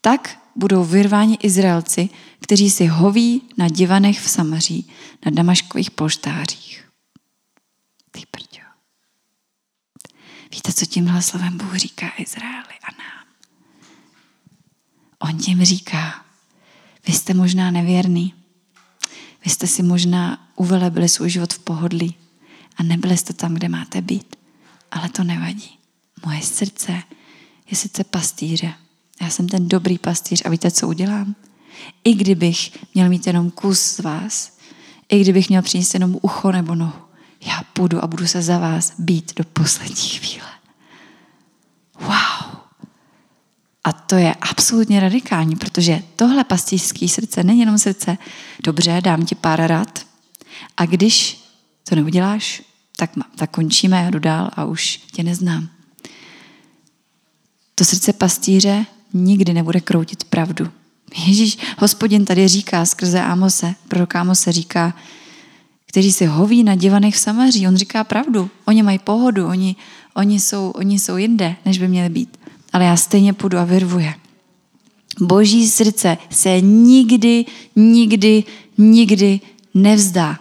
[0.00, 2.08] tak budou vyrváni Izraelci,
[2.40, 4.90] kteří si hoví na divanech v Samaří,
[5.24, 6.88] na damaškových polštářích.
[8.10, 8.64] Ty prďo.
[10.52, 13.26] Víte, co tímhle slovem Bůh říká Izraeli a nám?
[15.18, 16.24] On tím říká,
[17.06, 18.34] vy jste možná nevěrný,
[19.44, 22.14] vy jste si možná uvelebili svůj život v pohodlí
[22.76, 24.36] a nebyli jste tam, kde máte být.
[24.90, 25.78] Ale to nevadí.
[26.26, 27.02] Moje srdce
[27.70, 28.74] je sice pastýře,
[29.20, 31.34] já jsem ten dobrý pastýř a víte, co udělám?
[32.04, 34.58] I kdybych měl mít jenom kus z vás,
[35.08, 37.02] i kdybych měl přinést jenom ucho nebo nohu,
[37.46, 40.48] já půjdu a budu se za vás být do poslední chvíle.
[42.00, 42.60] Wow!
[43.84, 48.18] A to je absolutně radikální, protože tohle pastýřské srdce není jenom srdce,
[48.64, 50.06] dobře, dám ti pár rad,
[50.76, 51.44] a když
[51.88, 52.62] to neuděláš,
[52.96, 55.68] tak, tak končíme, já jdu dál a už tě neznám.
[57.74, 60.68] To srdce pastýře nikdy nebude kroutit pravdu.
[61.26, 64.94] Ježíš, hospodin tady říká skrze Amose, prorok Amose říká,
[65.86, 67.68] kteří se hoví na divanech v Samaří.
[67.68, 68.50] On říká pravdu.
[68.64, 69.76] Oni mají pohodu, oni,
[70.14, 72.36] oni, jsou, oni jsou jinde, než by měli být.
[72.72, 74.14] Ale já stejně půjdu a vyrvuje.
[75.20, 77.44] Boží srdce se nikdy,
[77.76, 78.44] nikdy,
[78.78, 79.40] nikdy
[79.74, 80.38] nevzdá.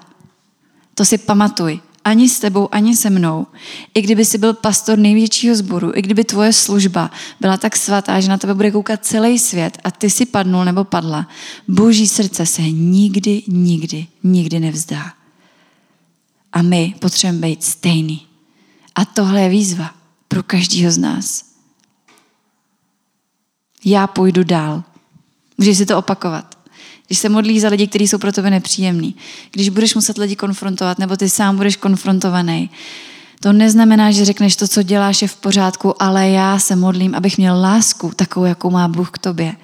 [0.95, 3.47] To si pamatuj ani s tebou, ani se mnou.
[3.93, 8.29] I kdyby jsi byl pastor největšího sboru, i kdyby tvoje služba byla tak svatá, že
[8.29, 11.27] na tebe bude koukat celý svět a ty si padnul nebo padla,
[11.67, 15.13] boží srdce se nikdy, nikdy, nikdy nevzdá.
[16.53, 18.25] A my potřebujeme být stejný.
[18.95, 19.93] A tohle je výzva
[20.27, 21.45] pro každého z nás.
[23.85, 24.83] Já půjdu dál.
[25.57, 26.48] Můžeš si to opakovat.
[27.09, 29.15] Když se modlí za lidi, kteří jsou pro tebe nepříjemní,
[29.51, 32.69] když budeš muset lidi konfrontovat, nebo ty sám budeš konfrontovaný,
[33.39, 37.37] to neznamená, že řekneš to, co děláš, je v pořádku, ale já se modlím, abych
[37.37, 39.55] měl lásku, takovou, jakou má Bůh k tobě.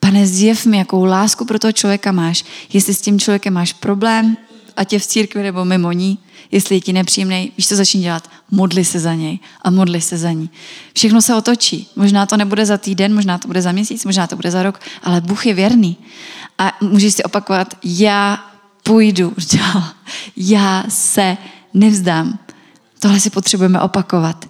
[0.00, 2.44] Pane, zjev mi, jakou lásku pro toho člověka máš.
[2.72, 4.36] Jestli s tím člověkem máš problém,
[4.76, 6.18] ať je v církvi nebo mimo ní,
[6.52, 8.30] jestli je ti nepříjemný, víš, co začni dělat?
[8.50, 10.50] Modli se za něj a modli se za ní.
[10.94, 11.88] Všechno se otočí.
[11.96, 14.80] Možná to nebude za týden, možná to bude za měsíc, možná to bude za rok,
[15.02, 15.96] ale Bůh je věrný.
[16.58, 18.44] A můžeš si opakovat, já
[18.82, 19.84] půjdu dál.
[20.36, 21.36] Já se
[21.74, 22.38] nevzdám.
[23.00, 24.48] Tohle si potřebujeme opakovat.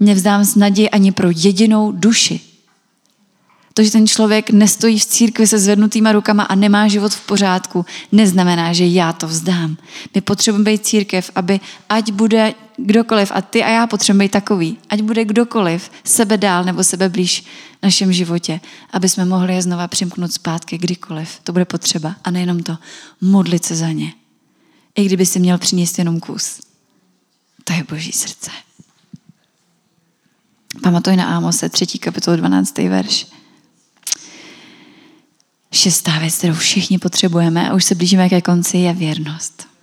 [0.00, 2.40] Nevzdám z naději ani pro jedinou duši.
[3.74, 7.86] To, že ten člověk nestojí v církvi se zvednutýma rukama a nemá život v pořádku,
[8.12, 9.76] neznamená, že já to vzdám.
[10.14, 14.78] My potřebujeme být církev, aby ať bude kdokoliv, a ty a já potřebujeme být takový,
[14.88, 17.44] ať bude kdokoliv sebe dál nebo sebe blíž
[17.80, 18.60] v našem životě,
[18.90, 21.40] aby jsme mohli je znova přimknout zpátky kdykoliv.
[21.42, 22.16] To bude potřeba.
[22.24, 22.78] A nejenom to,
[23.20, 24.12] modlit se za ně.
[24.94, 26.60] I kdyby si měl přinést jenom kus.
[27.64, 28.50] To je boží srdce.
[30.82, 31.86] Pamatuj na Ámose, 3.
[31.86, 32.78] kapitol 12.
[32.78, 33.26] verš.
[35.72, 39.73] Šestá věc, kterou všichni potřebujeme a už se blížíme ke konci, je věrnost.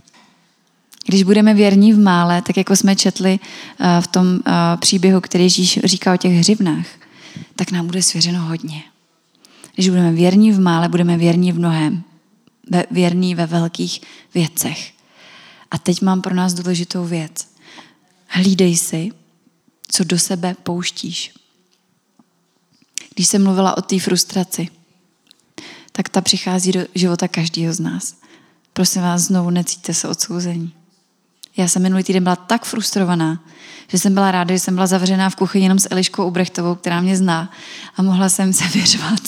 [1.05, 3.39] Když budeme věrní v mále, tak jako jsme četli
[3.79, 6.85] eh, v tom eh, příběhu, který Ježíš říká o těch hřivnách,
[7.55, 8.83] tak nám bude svěřeno hodně.
[9.75, 12.03] Když budeme věrní v mále, budeme věrní v mnohem.
[12.91, 14.01] Věrní ve velkých
[14.33, 14.91] věcech.
[15.71, 17.47] A teď mám pro nás důležitou věc.
[18.27, 19.11] Hlídej si,
[19.87, 21.33] co do sebe pouštíš.
[23.15, 24.67] Když jsem mluvila o té frustraci,
[25.91, 28.15] tak ta přichází do života každého z nás.
[28.73, 30.73] Prosím vás, znovu necítíte se odsouzení.
[31.57, 33.39] Já jsem minulý týden byla tak frustrovaná,
[33.87, 37.01] že jsem byla ráda, že jsem byla zavřená v kuchyni jenom s Eliškou Ubrechtovou, která
[37.01, 37.51] mě zná
[37.95, 39.21] a mohla jsem se vyřvat.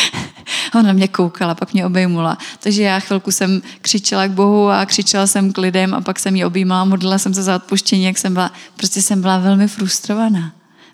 [0.74, 2.38] Ona na mě koukala, pak mě obejmula.
[2.60, 6.36] Takže já chvilku jsem křičela k Bohu a křičela jsem k lidem a pak jsem
[6.36, 10.52] ji objímala, modlila jsem se za odpuštění, jak jsem byla, prostě jsem byla velmi frustrovaná.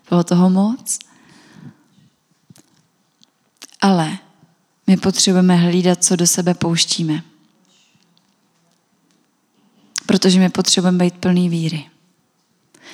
[0.09, 0.99] Bylo toho moc.
[3.81, 4.17] Ale
[4.87, 7.23] my potřebujeme hlídat, co do sebe pouštíme.
[10.05, 11.85] Protože my potřebujeme být plný víry.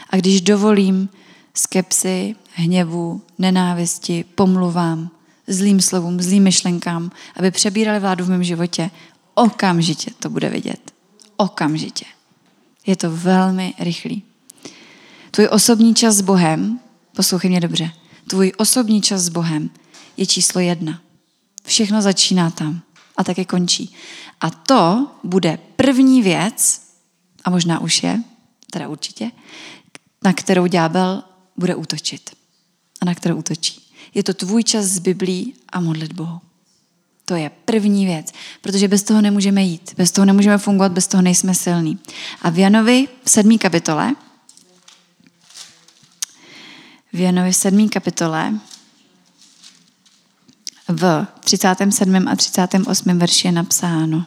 [0.10, 1.10] A když dovolím
[1.54, 5.10] skepsy, hněvu, nenávisti, pomluvám,
[5.48, 8.92] zlým slovům, zlým myšlenkám, aby přebírali vládu v mém životě,
[9.34, 10.92] okamžitě to bude vidět.
[11.38, 12.06] Okamžitě.
[12.88, 14.24] Je to velmi rychlý.
[15.32, 16.80] Tvůj osobní čas s Bohem,
[17.16, 17.92] poslouchej mě dobře,
[18.28, 19.70] tvůj osobní čas s Bohem
[20.18, 21.02] je číslo jedna.
[21.66, 22.82] Všechno začíná tam
[23.18, 23.96] a také končí.
[24.42, 26.89] A to bude první věc,
[27.44, 28.24] a možná už je,
[28.72, 29.32] teda určitě,
[30.24, 31.24] na kterou ďábel
[31.58, 32.30] bude útočit.
[33.02, 33.94] A na kterou útočí.
[34.14, 36.40] Je to tvůj čas z Biblí a modlitbou.
[37.26, 38.32] To je první věc,
[38.62, 42.00] protože bez toho nemůžeme jít, bez toho nemůžeme fungovat, bez toho nejsme silní.
[42.42, 44.16] A v Janovi v sedmý kapitole,
[47.14, 48.60] v Janovi v sedmý kapitole,
[50.88, 52.28] v 37.
[52.28, 53.20] a 38.
[53.20, 54.26] verši je napsáno.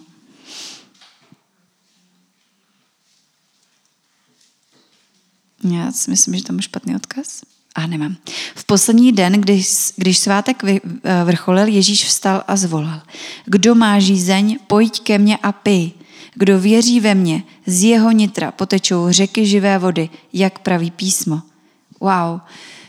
[5.70, 7.42] Já si myslím, že tam je špatný odkaz.
[7.74, 8.16] A nemám.
[8.54, 10.80] V poslední den, když, když svátek eh,
[11.24, 13.00] vrcholil, Ježíš vstal a zvolal.
[13.44, 15.90] Kdo má žízeň, pojď ke mně a pij.
[16.34, 21.42] Kdo věří ve mně, z jeho nitra potečou řeky živé vody, jak praví písmo.
[22.00, 22.40] Wow.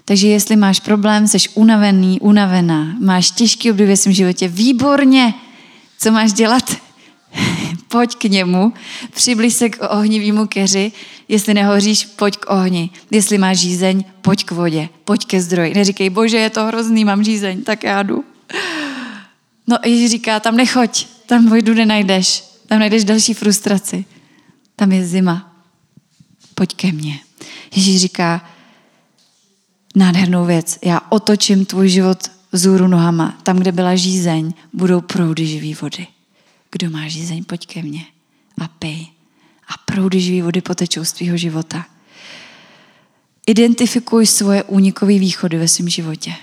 [0.05, 5.33] Takže jestli máš problém, jsi unavený, unavená, máš těžký období v životě, výborně.
[5.99, 6.75] Co máš dělat?
[7.87, 8.73] pojď k němu,
[9.13, 10.91] přiblíž se k ohnivýmu keři,
[11.27, 12.89] jestli nehoříš, pojď k ohni.
[13.11, 15.73] Jestli máš žízeň, pojď k vodě, pojď ke zdroji.
[15.73, 18.23] Neříkej, bože, je to hrozný, mám žízeň, tak já jdu.
[19.67, 24.05] No Ježíš říká, tam nechoď, tam vojdu nenajdeš, tam najdeš další frustraci.
[24.75, 25.55] Tam je zima.
[26.55, 27.19] Pojď ke mně.
[27.75, 28.49] Ježíš říká,
[29.95, 32.17] nádhernou věc, já otočím tvůj život
[32.51, 33.37] vzhůru nohama.
[33.43, 36.07] Tam, kde byla žízeň, budou proudy živý vody.
[36.73, 38.05] Kdo má žízeň, pojď ke mně
[38.57, 39.07] a pij.
[39.67, 41.85] A proudy živý vody potečou z tvýho života.
[43.47, 46.33] Identifikuj svoje únikové východy ve svém životě.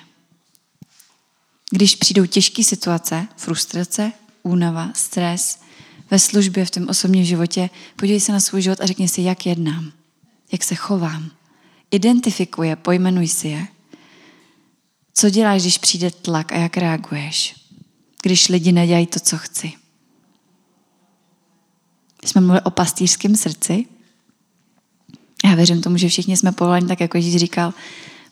[1.71, 4.13] Když přijdou těžké situace, frustrace,
[4.43, 5.61] únava, stres,
[6.11, 9.47] ve službě, v tom osobním životě, podívej se na svůj život a řekni si, jak
[9.47, 9.93] jednám,
[10.53, 11.31] jak se chovám.
[11.91, 13.67] Identifikuje, pojmenuj si je.
[15.15, 17.55] Co děláš, když přijde tlak a jak reaguješ?
[18.23, 19.80] Když lidi nedělají to, co chci.
[22.25, 23.87] Jsme mluvili o pastýřském srdci,
[25.45, 27.75] já věřím tomu, že všichni jsme povoláni, tak jako Ježíš říkal,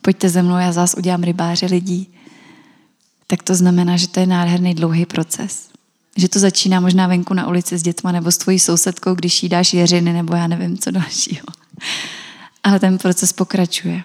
[0.03, 2.09] pojďte ze mnou, já zás udělám rybáře lidí.
[3.27, 5.69] Tak to znamená, že to je nádherný dlouhý proces.
[6.17, 9.49] Že to začíná možná venku na ulici s dětma nebo s tvojí sousedkou, když jí
[9.49, 11.47] dáš jeřiny nebo já nevím, co dalšího.
[12.65, 14.03] Ale ten proces pokračuje.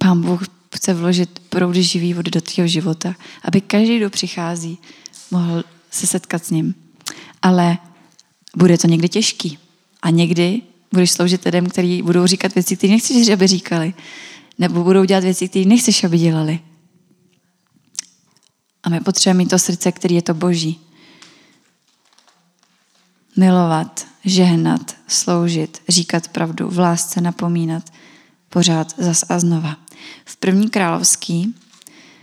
[0.00, 0.42] Pán Bůh
[0.74, 3.14] chce vložit proudy živý vody do tvého života,
[3.44, 4.78] aby každý, kdo přichází,
[5.30, 6.74] mohl se setkat s ním.
[7.42, 7.78] Ale
[8.56, 9.58] bude to někdy těžký.
[10.02, 13.94] A někdy budeš sloužit lidem, kteří budou říkat věci, které nechceš, aby říkali.
[14.58, 16.60] Nebo budou dělat věci, které nechceš, aby dělali.
[18.82, 20.80] A my potřebujeme mít to srdce, který je to boží.
[23.36, 27.92] Milovat, žehnat, sloužit, říkat pravdu, v lásce napomínat,
[28.48, 29.76] pořád zas a znova.
[30.24, 31.54] V první královský,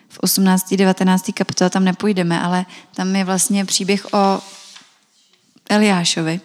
[0.10, 0.74] v 18.
[0.74, 1.32] 19.
[1.34, 2.66] kapitole tam nepůjdeme, ale
[2.96, 4.42] tam je vlastně příběh o
[5.70, 6.42] Eliášovi,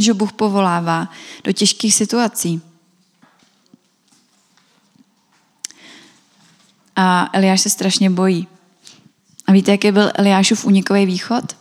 [0.00, 1.08] že Bůh povolává
[1.44, 2.62] do těžkých situací.
[6.96, 8.48] A Eliáš se strašně bojí.
[9.46, 11.56] A víte, jaký byl Eliášův unikový východ?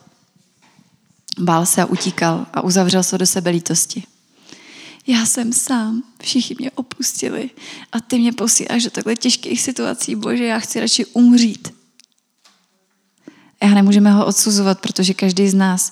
[1.40, 4.04] Bál se a utíkal a uzavřel se do sebe lítosti.
[5.08, 7.50] Já jsem sám, všichni mě opustili
[7.92, 10.16] a ty mě posíláš do takhle těžkých situací.
[10.16, 11.74] Bože, já chci radši umřít.
[13.64, 15.92] Já nemůžeme ho odsuzovat, protože každý z nás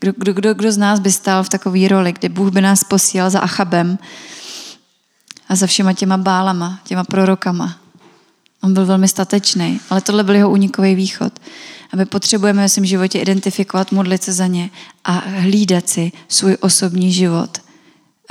[0.00, 2.84] kdo, kdo, kdo, kdo z nás by stál v takové roli, kdy Bůh by nás
[2.84, 3.98] posílal za Achabem
[5.48, 7.78] a za všema těma bálama, těma prorokama.
[8.62, 11.32] On byl velmi statečný, ale tohle byl jeho unikový východ.
[11.92, 14.70] A my potřebujeme ve svém životě identifikovat, modlit se za ně
[15.04, 17.58] a hlídat si svůj osobní život,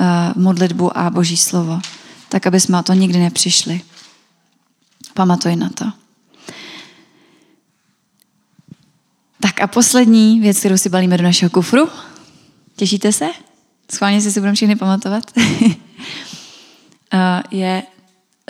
[0.00, 0.06] uh,
[0.42, 1.80] modlitbu a boží slovo,
[2.28, 3.80] tak aby jsme o to nikdy nepřišli.
[5.14, 5.84] Pamatuj na to.
[9.40, 11.88] Tak a poslední věc, kterou si balíme do našeho kufru.
[12.76, 13.28] Těšíte se?
[13.92, 15.24] Schválně si si budeme všechny pamatovat.
[17.50, 17.82] je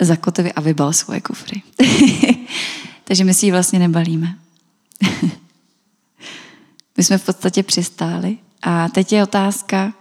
[0.01, 1.61] zakotvy a vybal svoje kufry.
[3.03, 4.35] Takže my si ji vlastně nebalíme.
[6.97, 9.93] my jsme v podstatě přistáli a teď je otázka,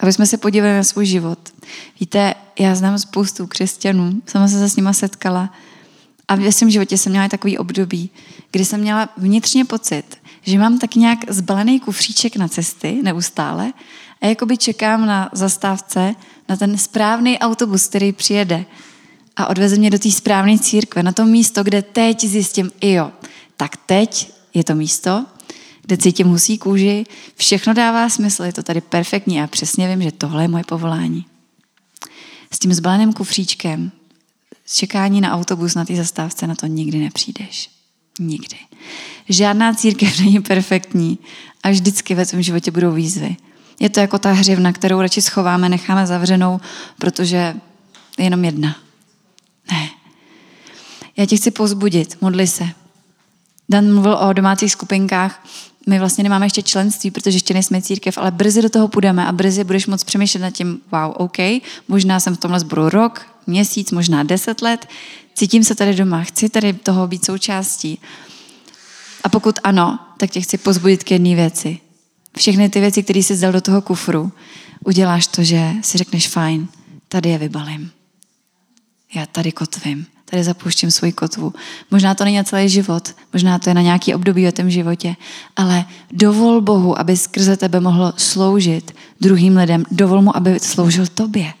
[0.00, 1.38] aby jsme se podívali na svůj život.
[2.00, 5.52] Víte, já znám spoustu křesťanů, sama se s nima setkala
[6.28, 8.10] a v svém životě jsem měla takový období,
[8.50, 10.04] kdy jsem měla vnitřně pocit,
[10.42, 13.72] že mám tak nějak zbalený kufříček na cesty neustále
[14.20, 16.14] a jakoby čekám na zastávce
[16.48, 18.64] na ten správný autobus, který přijede
[19.36, 23.12] a odveze mě do té správné církve, na to místo, kde teď zjistím, i jo,
[23.56, 25.26] tak teď je to místo,
[25.82, 27.04] kde cítím husí kůži,
[27.36, 31.26] všechno dává smysl, je to tady perfektní a přesně vím, že tohle je moje povolání.
[32.50, 33.92] S tím zbaleným kufříčkem,
[34.74, 37.70] čekání na autobus na té zastávce, na to nikdy nepřijdeš.
[38.18, 38.56] Nikdy.
[39.28, 41.18] Žádná církev není perfektní
[41.62, 43.36] a vždycky ve tvém životě budou výzvy.
[43.80, 46.60] Je to jako ta hřivna, kterou radši schováme, necháme zavřenou,
[46.98, 47.54] protože
[48.18, 48.76] je jenom jedna.
[49.72, 49.88] Ne.
[51.16, 52.68] Já tě chci pozbudit, modli se.
[53.68, 55.46] Dan mluvil o domácích skupinkách.
[55.88, 59.32] My vlastně nemáme ještě členství, protože ještě nejsme církev, ale brzy do toho půjdeme a
[59.32, 61.38] brzy budeš moc přemýšlet nad tím, wow, OK,
[61.88, 64.88] možná jsem v tomhle zboru rok, měsíc, možná deset let,
[65.34, 68.00] cítím se tady doma, chci tady toho být součástí.
[69.24, 71.78] A pokud ano, tak tě chci pozbudit k jedné věci.
[72.36, 74.32] Všechny ty věci, které jsi dal do toho kufru,
[74.84, 76.68] uděláš to, že si řekneš fajn,
[77.08, 77.90] tady je vybalím.
[79.14, 81.52] Já tady kotvím, tady zapouštím svoji kotvu.
[81.90, 85.16] Možná to není na celý život, možná to je na nějaký období ve tom životě,
[85.56, 89.84] ale dovol Bohu, aby skrze tebe mohlo sloužit druhým lidem.
[89.90, 91.52] Dovol mu, aby sloužil tobě.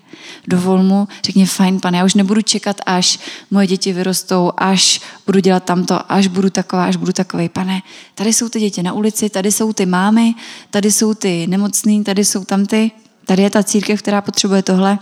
[0.48, 3.18] Dovol mu, řekni, fajn, pane, já už nebudu čekat, až
[3.50, 7.48] moje děti vyrostou, až budu dělat tamto, až budu taková, až budu takový.
[7.48, 7.82] Pane,
[8.14, 10.34] tady jsou ty děti na ulici, tady jsou ty mámy,
[10.70, 12.90] tady jsou ty nemocný, tady jsou tam ty,
[13.24, 14.98] tady je ta církev, která potřebuje tohle.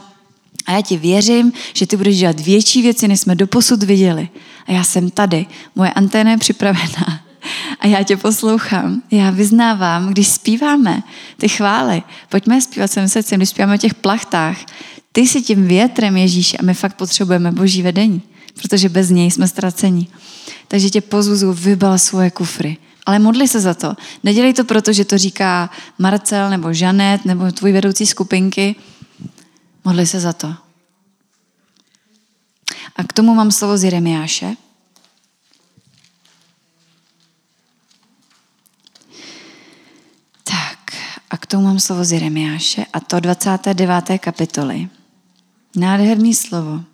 [0.67, 4.29] A já ti věřím, že ty budeš dělat větší věci, než jsme doposud viděli.
[4.67, 7.21] A já jsem tady, moje anténa je připravená.
[7.81, 9.03] A já tě poslouchám.
[9.11, 11.03] Já vyznávám, když zpíváme
[11.37, 12.03] ty chvály.
[12.29, 14.59] Pojďme zpívat svým srdcem, když zpíváme o těch plachtách.
[15.13, 18.23] Ty jsi tím větrem, Ježíš, a my fakt potřebujeme boží vedení,
[18.63, 20.07] protože bez něj jsme ztraceni.
[20.69, 22.77] Takže tě pozvuzu, vybal svoje kufry.
[23.07, 23.95] Ale modli se za to.
[24.23, 28.75] Nedělej to proto, že to říká Marcel nebo Žanet nebo tvůj vedoucí skupinky.
[29.85, 30.57] Modli se za to.
[32.97, 34.57] A k tomu mám slovo z Jeremiáše.
[40.45, 40.79] Tak,
[41.31, 44.19] a k tomu mám slovo z Jeremiáše a to 29.
[44.19, 44.89] kapitoly.
[45.77, 46.85] Nádherný slovo.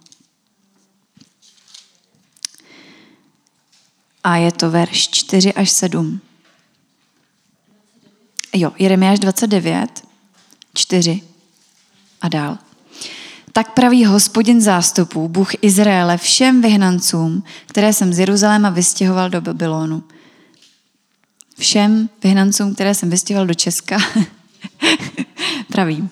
[4.25, 6.21] A je to verš 4 až 7.
[8.55, 10.05] Jo, Jeremiáš 29,
[10.75, 11.23] 4
[12.21, 12.59] a dál.
[13.53, 20.03] Tak praví hospodin zástupů, Bůh Izraele, všem vyhnancům, které jsem z Jeruzaléma vystěhoval do Babylonu.
[21.59, 23.99] Všem vyhnancům, které jsem vystěhoval do Česka,
[25.73, 26.11] pravím.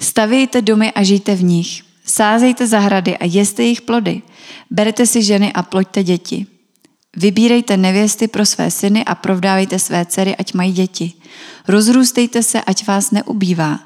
[0.00, 1.82] Stavějte domy a žijte v nich.
[2.04, 4.22] Sázejte zahrady a jeste jejich plody.
[4.70, 6.46] Berete si ženy a ploďte děti.
[7.16, 11.12] Vybírejte nevěsty pro své syny a provdávejte své dcery, ať mají děti.
[11.68, 13.80] Rozrůstejte se, ať vás neubývá.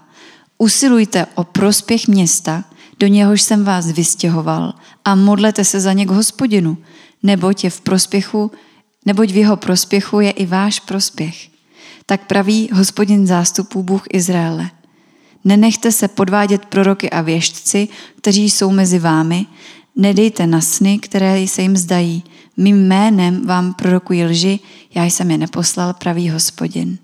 [0.59, 2.65] Usilujte o prospěch města,
[3.01, 4.75] do něhož jsem vás vystěhoval
[5.05, 6.79] a modlete se za ně k hospodinu,
[7.23, 8.51] neboť je v prospěchu,
[9.07, 11.49] neboť v jeho prospěchu je i váš prospěch.
[12.07, 14.71] Tak praví hospodin zástupů Bůh Izraele.
[15.45, 19.47] Nenechte se podvádět proroky a věštci, kteří jsou mezi vámi,
[19.97, 22.25] nedejte na sny, které se jim zdají.
[22.57, 24.61] Mým jménem vám prorokují lži,
[24.95, 26.99] já jsem je neposlal, pravý hospodin.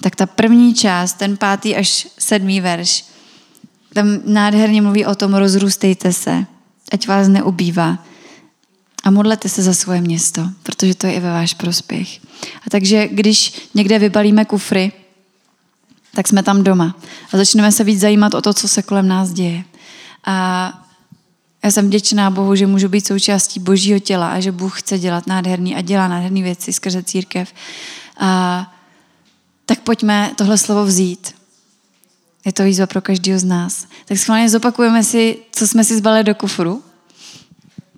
[0.00, 3.04] Tak ta první část, ten pátý až sedmý verš,
[3.94, 6.46] tam nádherně mluví o tom, rozrůstejte se,
[6.92, 7.98] ať vás neubývá.
[9.04, 12.18] A modlete se za svoje město, protože to je i ve váš prospěch.
[12.66, 14.92] A takže když někde vybalíme kufry,
[16.14, 16.96] tak jsme tam doma
[17.32, 19.64] a začneme se víc zajímat o to, co se kolem nás děje.
[20.24, 20.72] A
[21.64, 25.26] já jsem vděčná Bohu, že můžu být součástí božího těla a že Bůh chce dělat
[25.26, 27.52] nádherný a dělá nádherné věci skrze církev.
[28.18, 28.72] A
[29.66, 31.37] tak pojďme tohle slovo vzít.
[32.48, 33.86] Je to výzva pro každého z nás.
[34.04, 36.82] Tak schválně zopakujeme si, co jsme si zbali do kufru.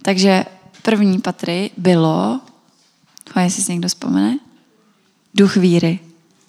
[0.02, 0.44] Takže
[0.82, 2.40] první patry bylo,
[3.40, 4.38] jestli si někdo vzpomene,
[5.34, 5.98] duch víry.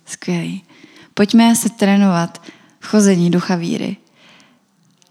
[0.06, 0.64] Skvělý.
[1.14, 2.41] Pojďme se trénovat
[2.80, 3.97] v chození ducha víry.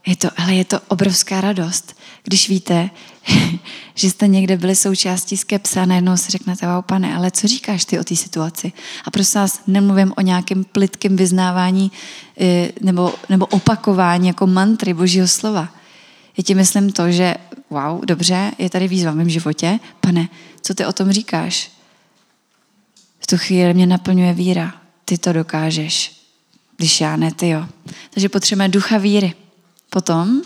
[0.06, 2.90] Je to, ale je to obrovská radost, když víte,
[3.94, 7.84] že jste někde byli součástí skepse a najednou si řeknete, wow, pane, ale co říkáš
[7.84, 8.72] ty o té situaci?
[9.04, 11.92] A prosím vás, nemluvím o nějakém plitkém vyznávání
[12.40, 15.68] eh, nebo, nebo opakování jako mantry božího slova.
[16.36, 17.34] Já ti myslím to, že
[17.70, 20.28] wow, dobře, je tady výzva v mém životě, pane,
[20.60, 21.70] co ty o tom říkáš?
[23.20, 24.74] V tu chvíli mě naplňuje víra.
[25.04, 26.12] Ty to dokážeš.
[26.76, 27.66] Když já ne, ty jo.
[28.10, 29.34] Takže potřebujeme ducha víry.
[29.90, 30.42] Potom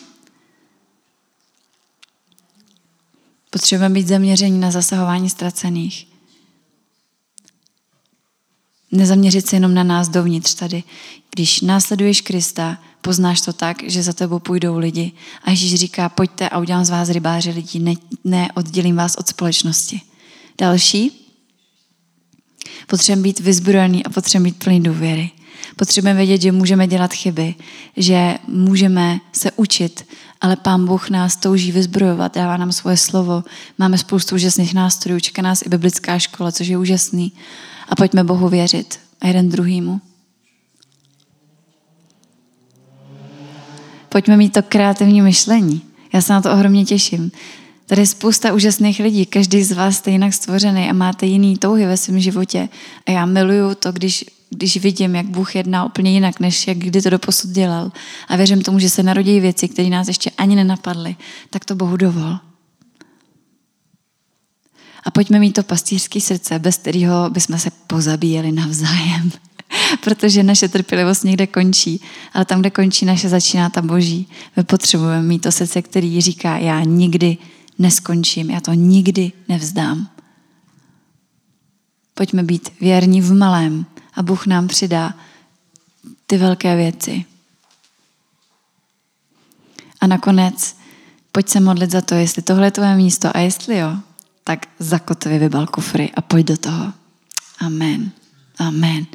[3.51, 6.07] potřebujeme být zaměření na zasahování ztracených.
[8.93, 10.83] Nezaměřit se jenom na nás dovnitř tady.
[11.31, 15.13] Když následuješ Krista, poznáš to tak, že za tebou půjdou lidi.
[15.43, 19.29] A Ježíš říká, pojďte a udělám z vás rybáře lidí, ne, ne oddělím vás od
[19.29, 20.01] společnosti.
[20.59, 21.31] Další.
[22.87, 25.31] Potřebujeme být vyzbrojený a potřebujeme být plný důvěry.
[25.77, 27.55] Potřebujeme vědět, že můžeme dělat chyby,
[27.97, 30.07] že můžeme se učit,
[30.41, 33.45] ale Pán Bůh nás touží vyzbrojovat, dává nám svoje slovo.
[33.79, 37.33] Máme spoustu úžasných nástrojů, čeká nás i biblická škola, což je úžasný.
[37.89, 40.01] A pojďme Bohu věřit a jeden druhýmu.
[44.09, 45.83] Pojďme mít to kreativní myšlení.
[46.13, 47.33] Já se na to ohromně těším.
[47.87, 51.87] Tady je spousta úžasných lidí, každý z vás jste jinak stvořený a máte jiný touhy
[51.87, 52.69] ve svém životě.
[53.07, 54.25] A já miluju to, když,
[54.55, 57.93] když vidím, jak Bůh jedná úplně jinak, než jak kdy to doposud dělal.
[58.29, 61.17] A věřím tomu, že se narodí věci, které nás ještě ani nenapadly.
[61.51, 62.37] Tak to Bohu dovol.
[65.05, 69.31] A pojďme mít to pastýřské srdce, bez kterého bychom se pozabíjeli navzájem.
[70.01, 72.01] Protože naše trpělivost někde končí,
[72.33, 74.29] ale tam, kde končí naše, začíná ta boží.
[74.57, 77.37] My potřebujeme mít to srdce, který říká, já nikdy
[77.79, 80.09] neskončím, já to nikdy nevzdám.
[82.15, 83.87] Pojďme být věrní v malém
[84.17, 85.15] a Bůh nám přidá
[86.27, 87.25] ty velké věci.
[90.01, 90.77] A nakonec
[91.33, 93.97] pojď se modlit za to, jestli tohle je tvoje místo a jestli jo,
[94.45, 96.93] tak zakotvi vybal kufry a pojď do toho.
[97.59, 98.11] Amen.
[98.59, 99.07] Amen.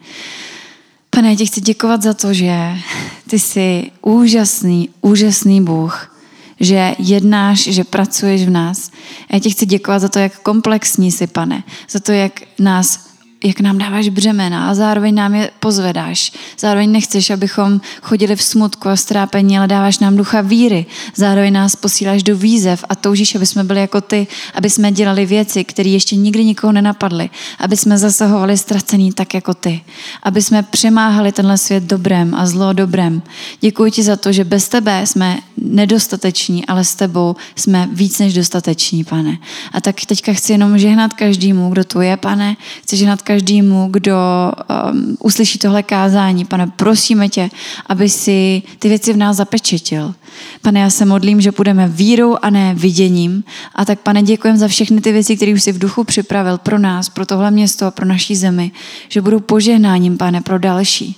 [1.10, 2.78] Pane, já ti chci děkovat za to, že
[3.30, 6.16] ty jsi úžasný, úžasný Bůh,
[6.60, 8.92] že jednáš, že pracuješ v nás.
[9.34, 13.09] Já ti chci děkovat za to, jak komplexní jsi, pane, za to, jak nás
[13.44, 16.32] jak nám dáváš břemena a zároveň nám je pozvedáš.
[16.60, 20.86] Zároveň nechceš, abychom chodili v smutku a strápení, ale dáváš nám ducha víry.
[21.16, 25.26] Zároveň nás posíláš do výzev a toužíš, aby jsme byli jako ty, aby jsme dělali
[25.26, 27.30] věci, které ještě nikdy nikoho nenapadly,
[27.60, 29.82] aby jsme zasahovali ztracený tak jako ty,
[30.24, 33.22] aby jsme přemáhali tenhle svět dobrem a zlo dobrem.
[33.62, 38.34] Děkuji ti za to, že bez tebe jsme nedostateční, ale s tebou jsme víc než
[38.34, 39.38] dostateční, pane.
[39.72, 42.58] A tak teďka chci jenom žehnat každému, kdo tu je, pane.
[42.84, 44.18] Chci žehnat každému, kdo
[44.92, 46.46] um, uslyší tohle kázání.
[46.46, 47.50] Pane, prosíme tě,
[47.86, 50.14] aby si ty věci v nás zapečetil.
[50.62, 53.44] Pane, já se modlím, že půjdeme vírou a ne viděním.
[53.76, 56.80] A tak, pane, děkujem za všechny ty věci, které už si v duchu připravil pro
[56.80, 58.72] nás, pro tohle město a pro naší zemi,
[59.10, 61.16] že budou požehnáním, pane, pro další.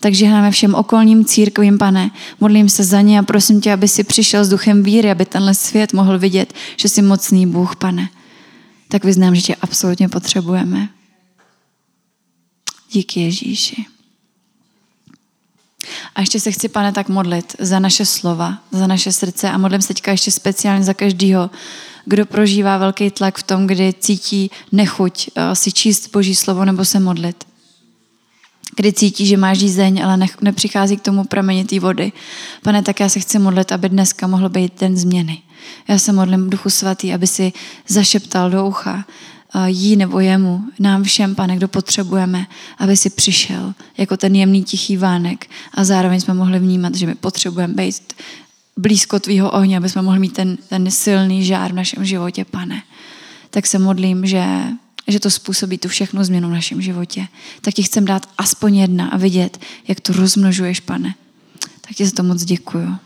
[0.00, 2.10] Takže hnáme všem okolním církvím, pane.
[2.40, 5.54] Modlím se za ně a prosím tě, aby si přišel s duchem víry, aby tenhle
[5.54, 8.08] svět mohl vidět, že jsi mocný Bůh, pane.
[8.88, 10.88] Tak vyznám, že tě absolutně potřebujeme.
[12.92, 13.84] Díky Ježíši.
[16.14, 19.82] A ještě se chci, pane, tak modlit za naše slova, za naše srdce a modlím
[19.82, 21.50] se teďka ještě speciálně za každýho,
[22.04, 26.84] kdo prožívá velký tlak v tom, kdy cítí nechuť uh, si číst Boží slovo nebo
[26.84, 27.44] se modlit.
[28.76, 32.12] Kdy cítí, že má žízeň, ale ne, nepřichází k tomu prameni té vody.
[32.62, 35.42] Pane, tak já se chci modlit, aby dneska mohl být den změny.
[35.88, 37.52] Já se modlím Duchu Svatý, aby si
[37.88, 39.04] zašeptal do ucha
[39.66, 42.46] jí nebo jemu, nám všem, pane, kdo potřebujeme,
[42.78, 47.14] aby si přišel jako ten jemný tichý vánek a zároveň jsme mohli vnímat, že my
[47.14, 48.12] potřebujeme být
[48.76, 52.82] blízko tvýho ohně, aby jsme mohli mít ten, ten silný žár v našem životě, pane.
[53.50, 54.44] Tak se modlím, že,
[55.08, 57.26] že to způsobí tu všechnu změnu v našem životě.
[57.60, 61.14] Tak ti chcem dát aspoň jedna a vidět, jak to rozmnožuješ, pane.
[61.80, 62.96] Tak ti za to moc děkuju.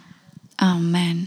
[0.58, 1.26] Amen.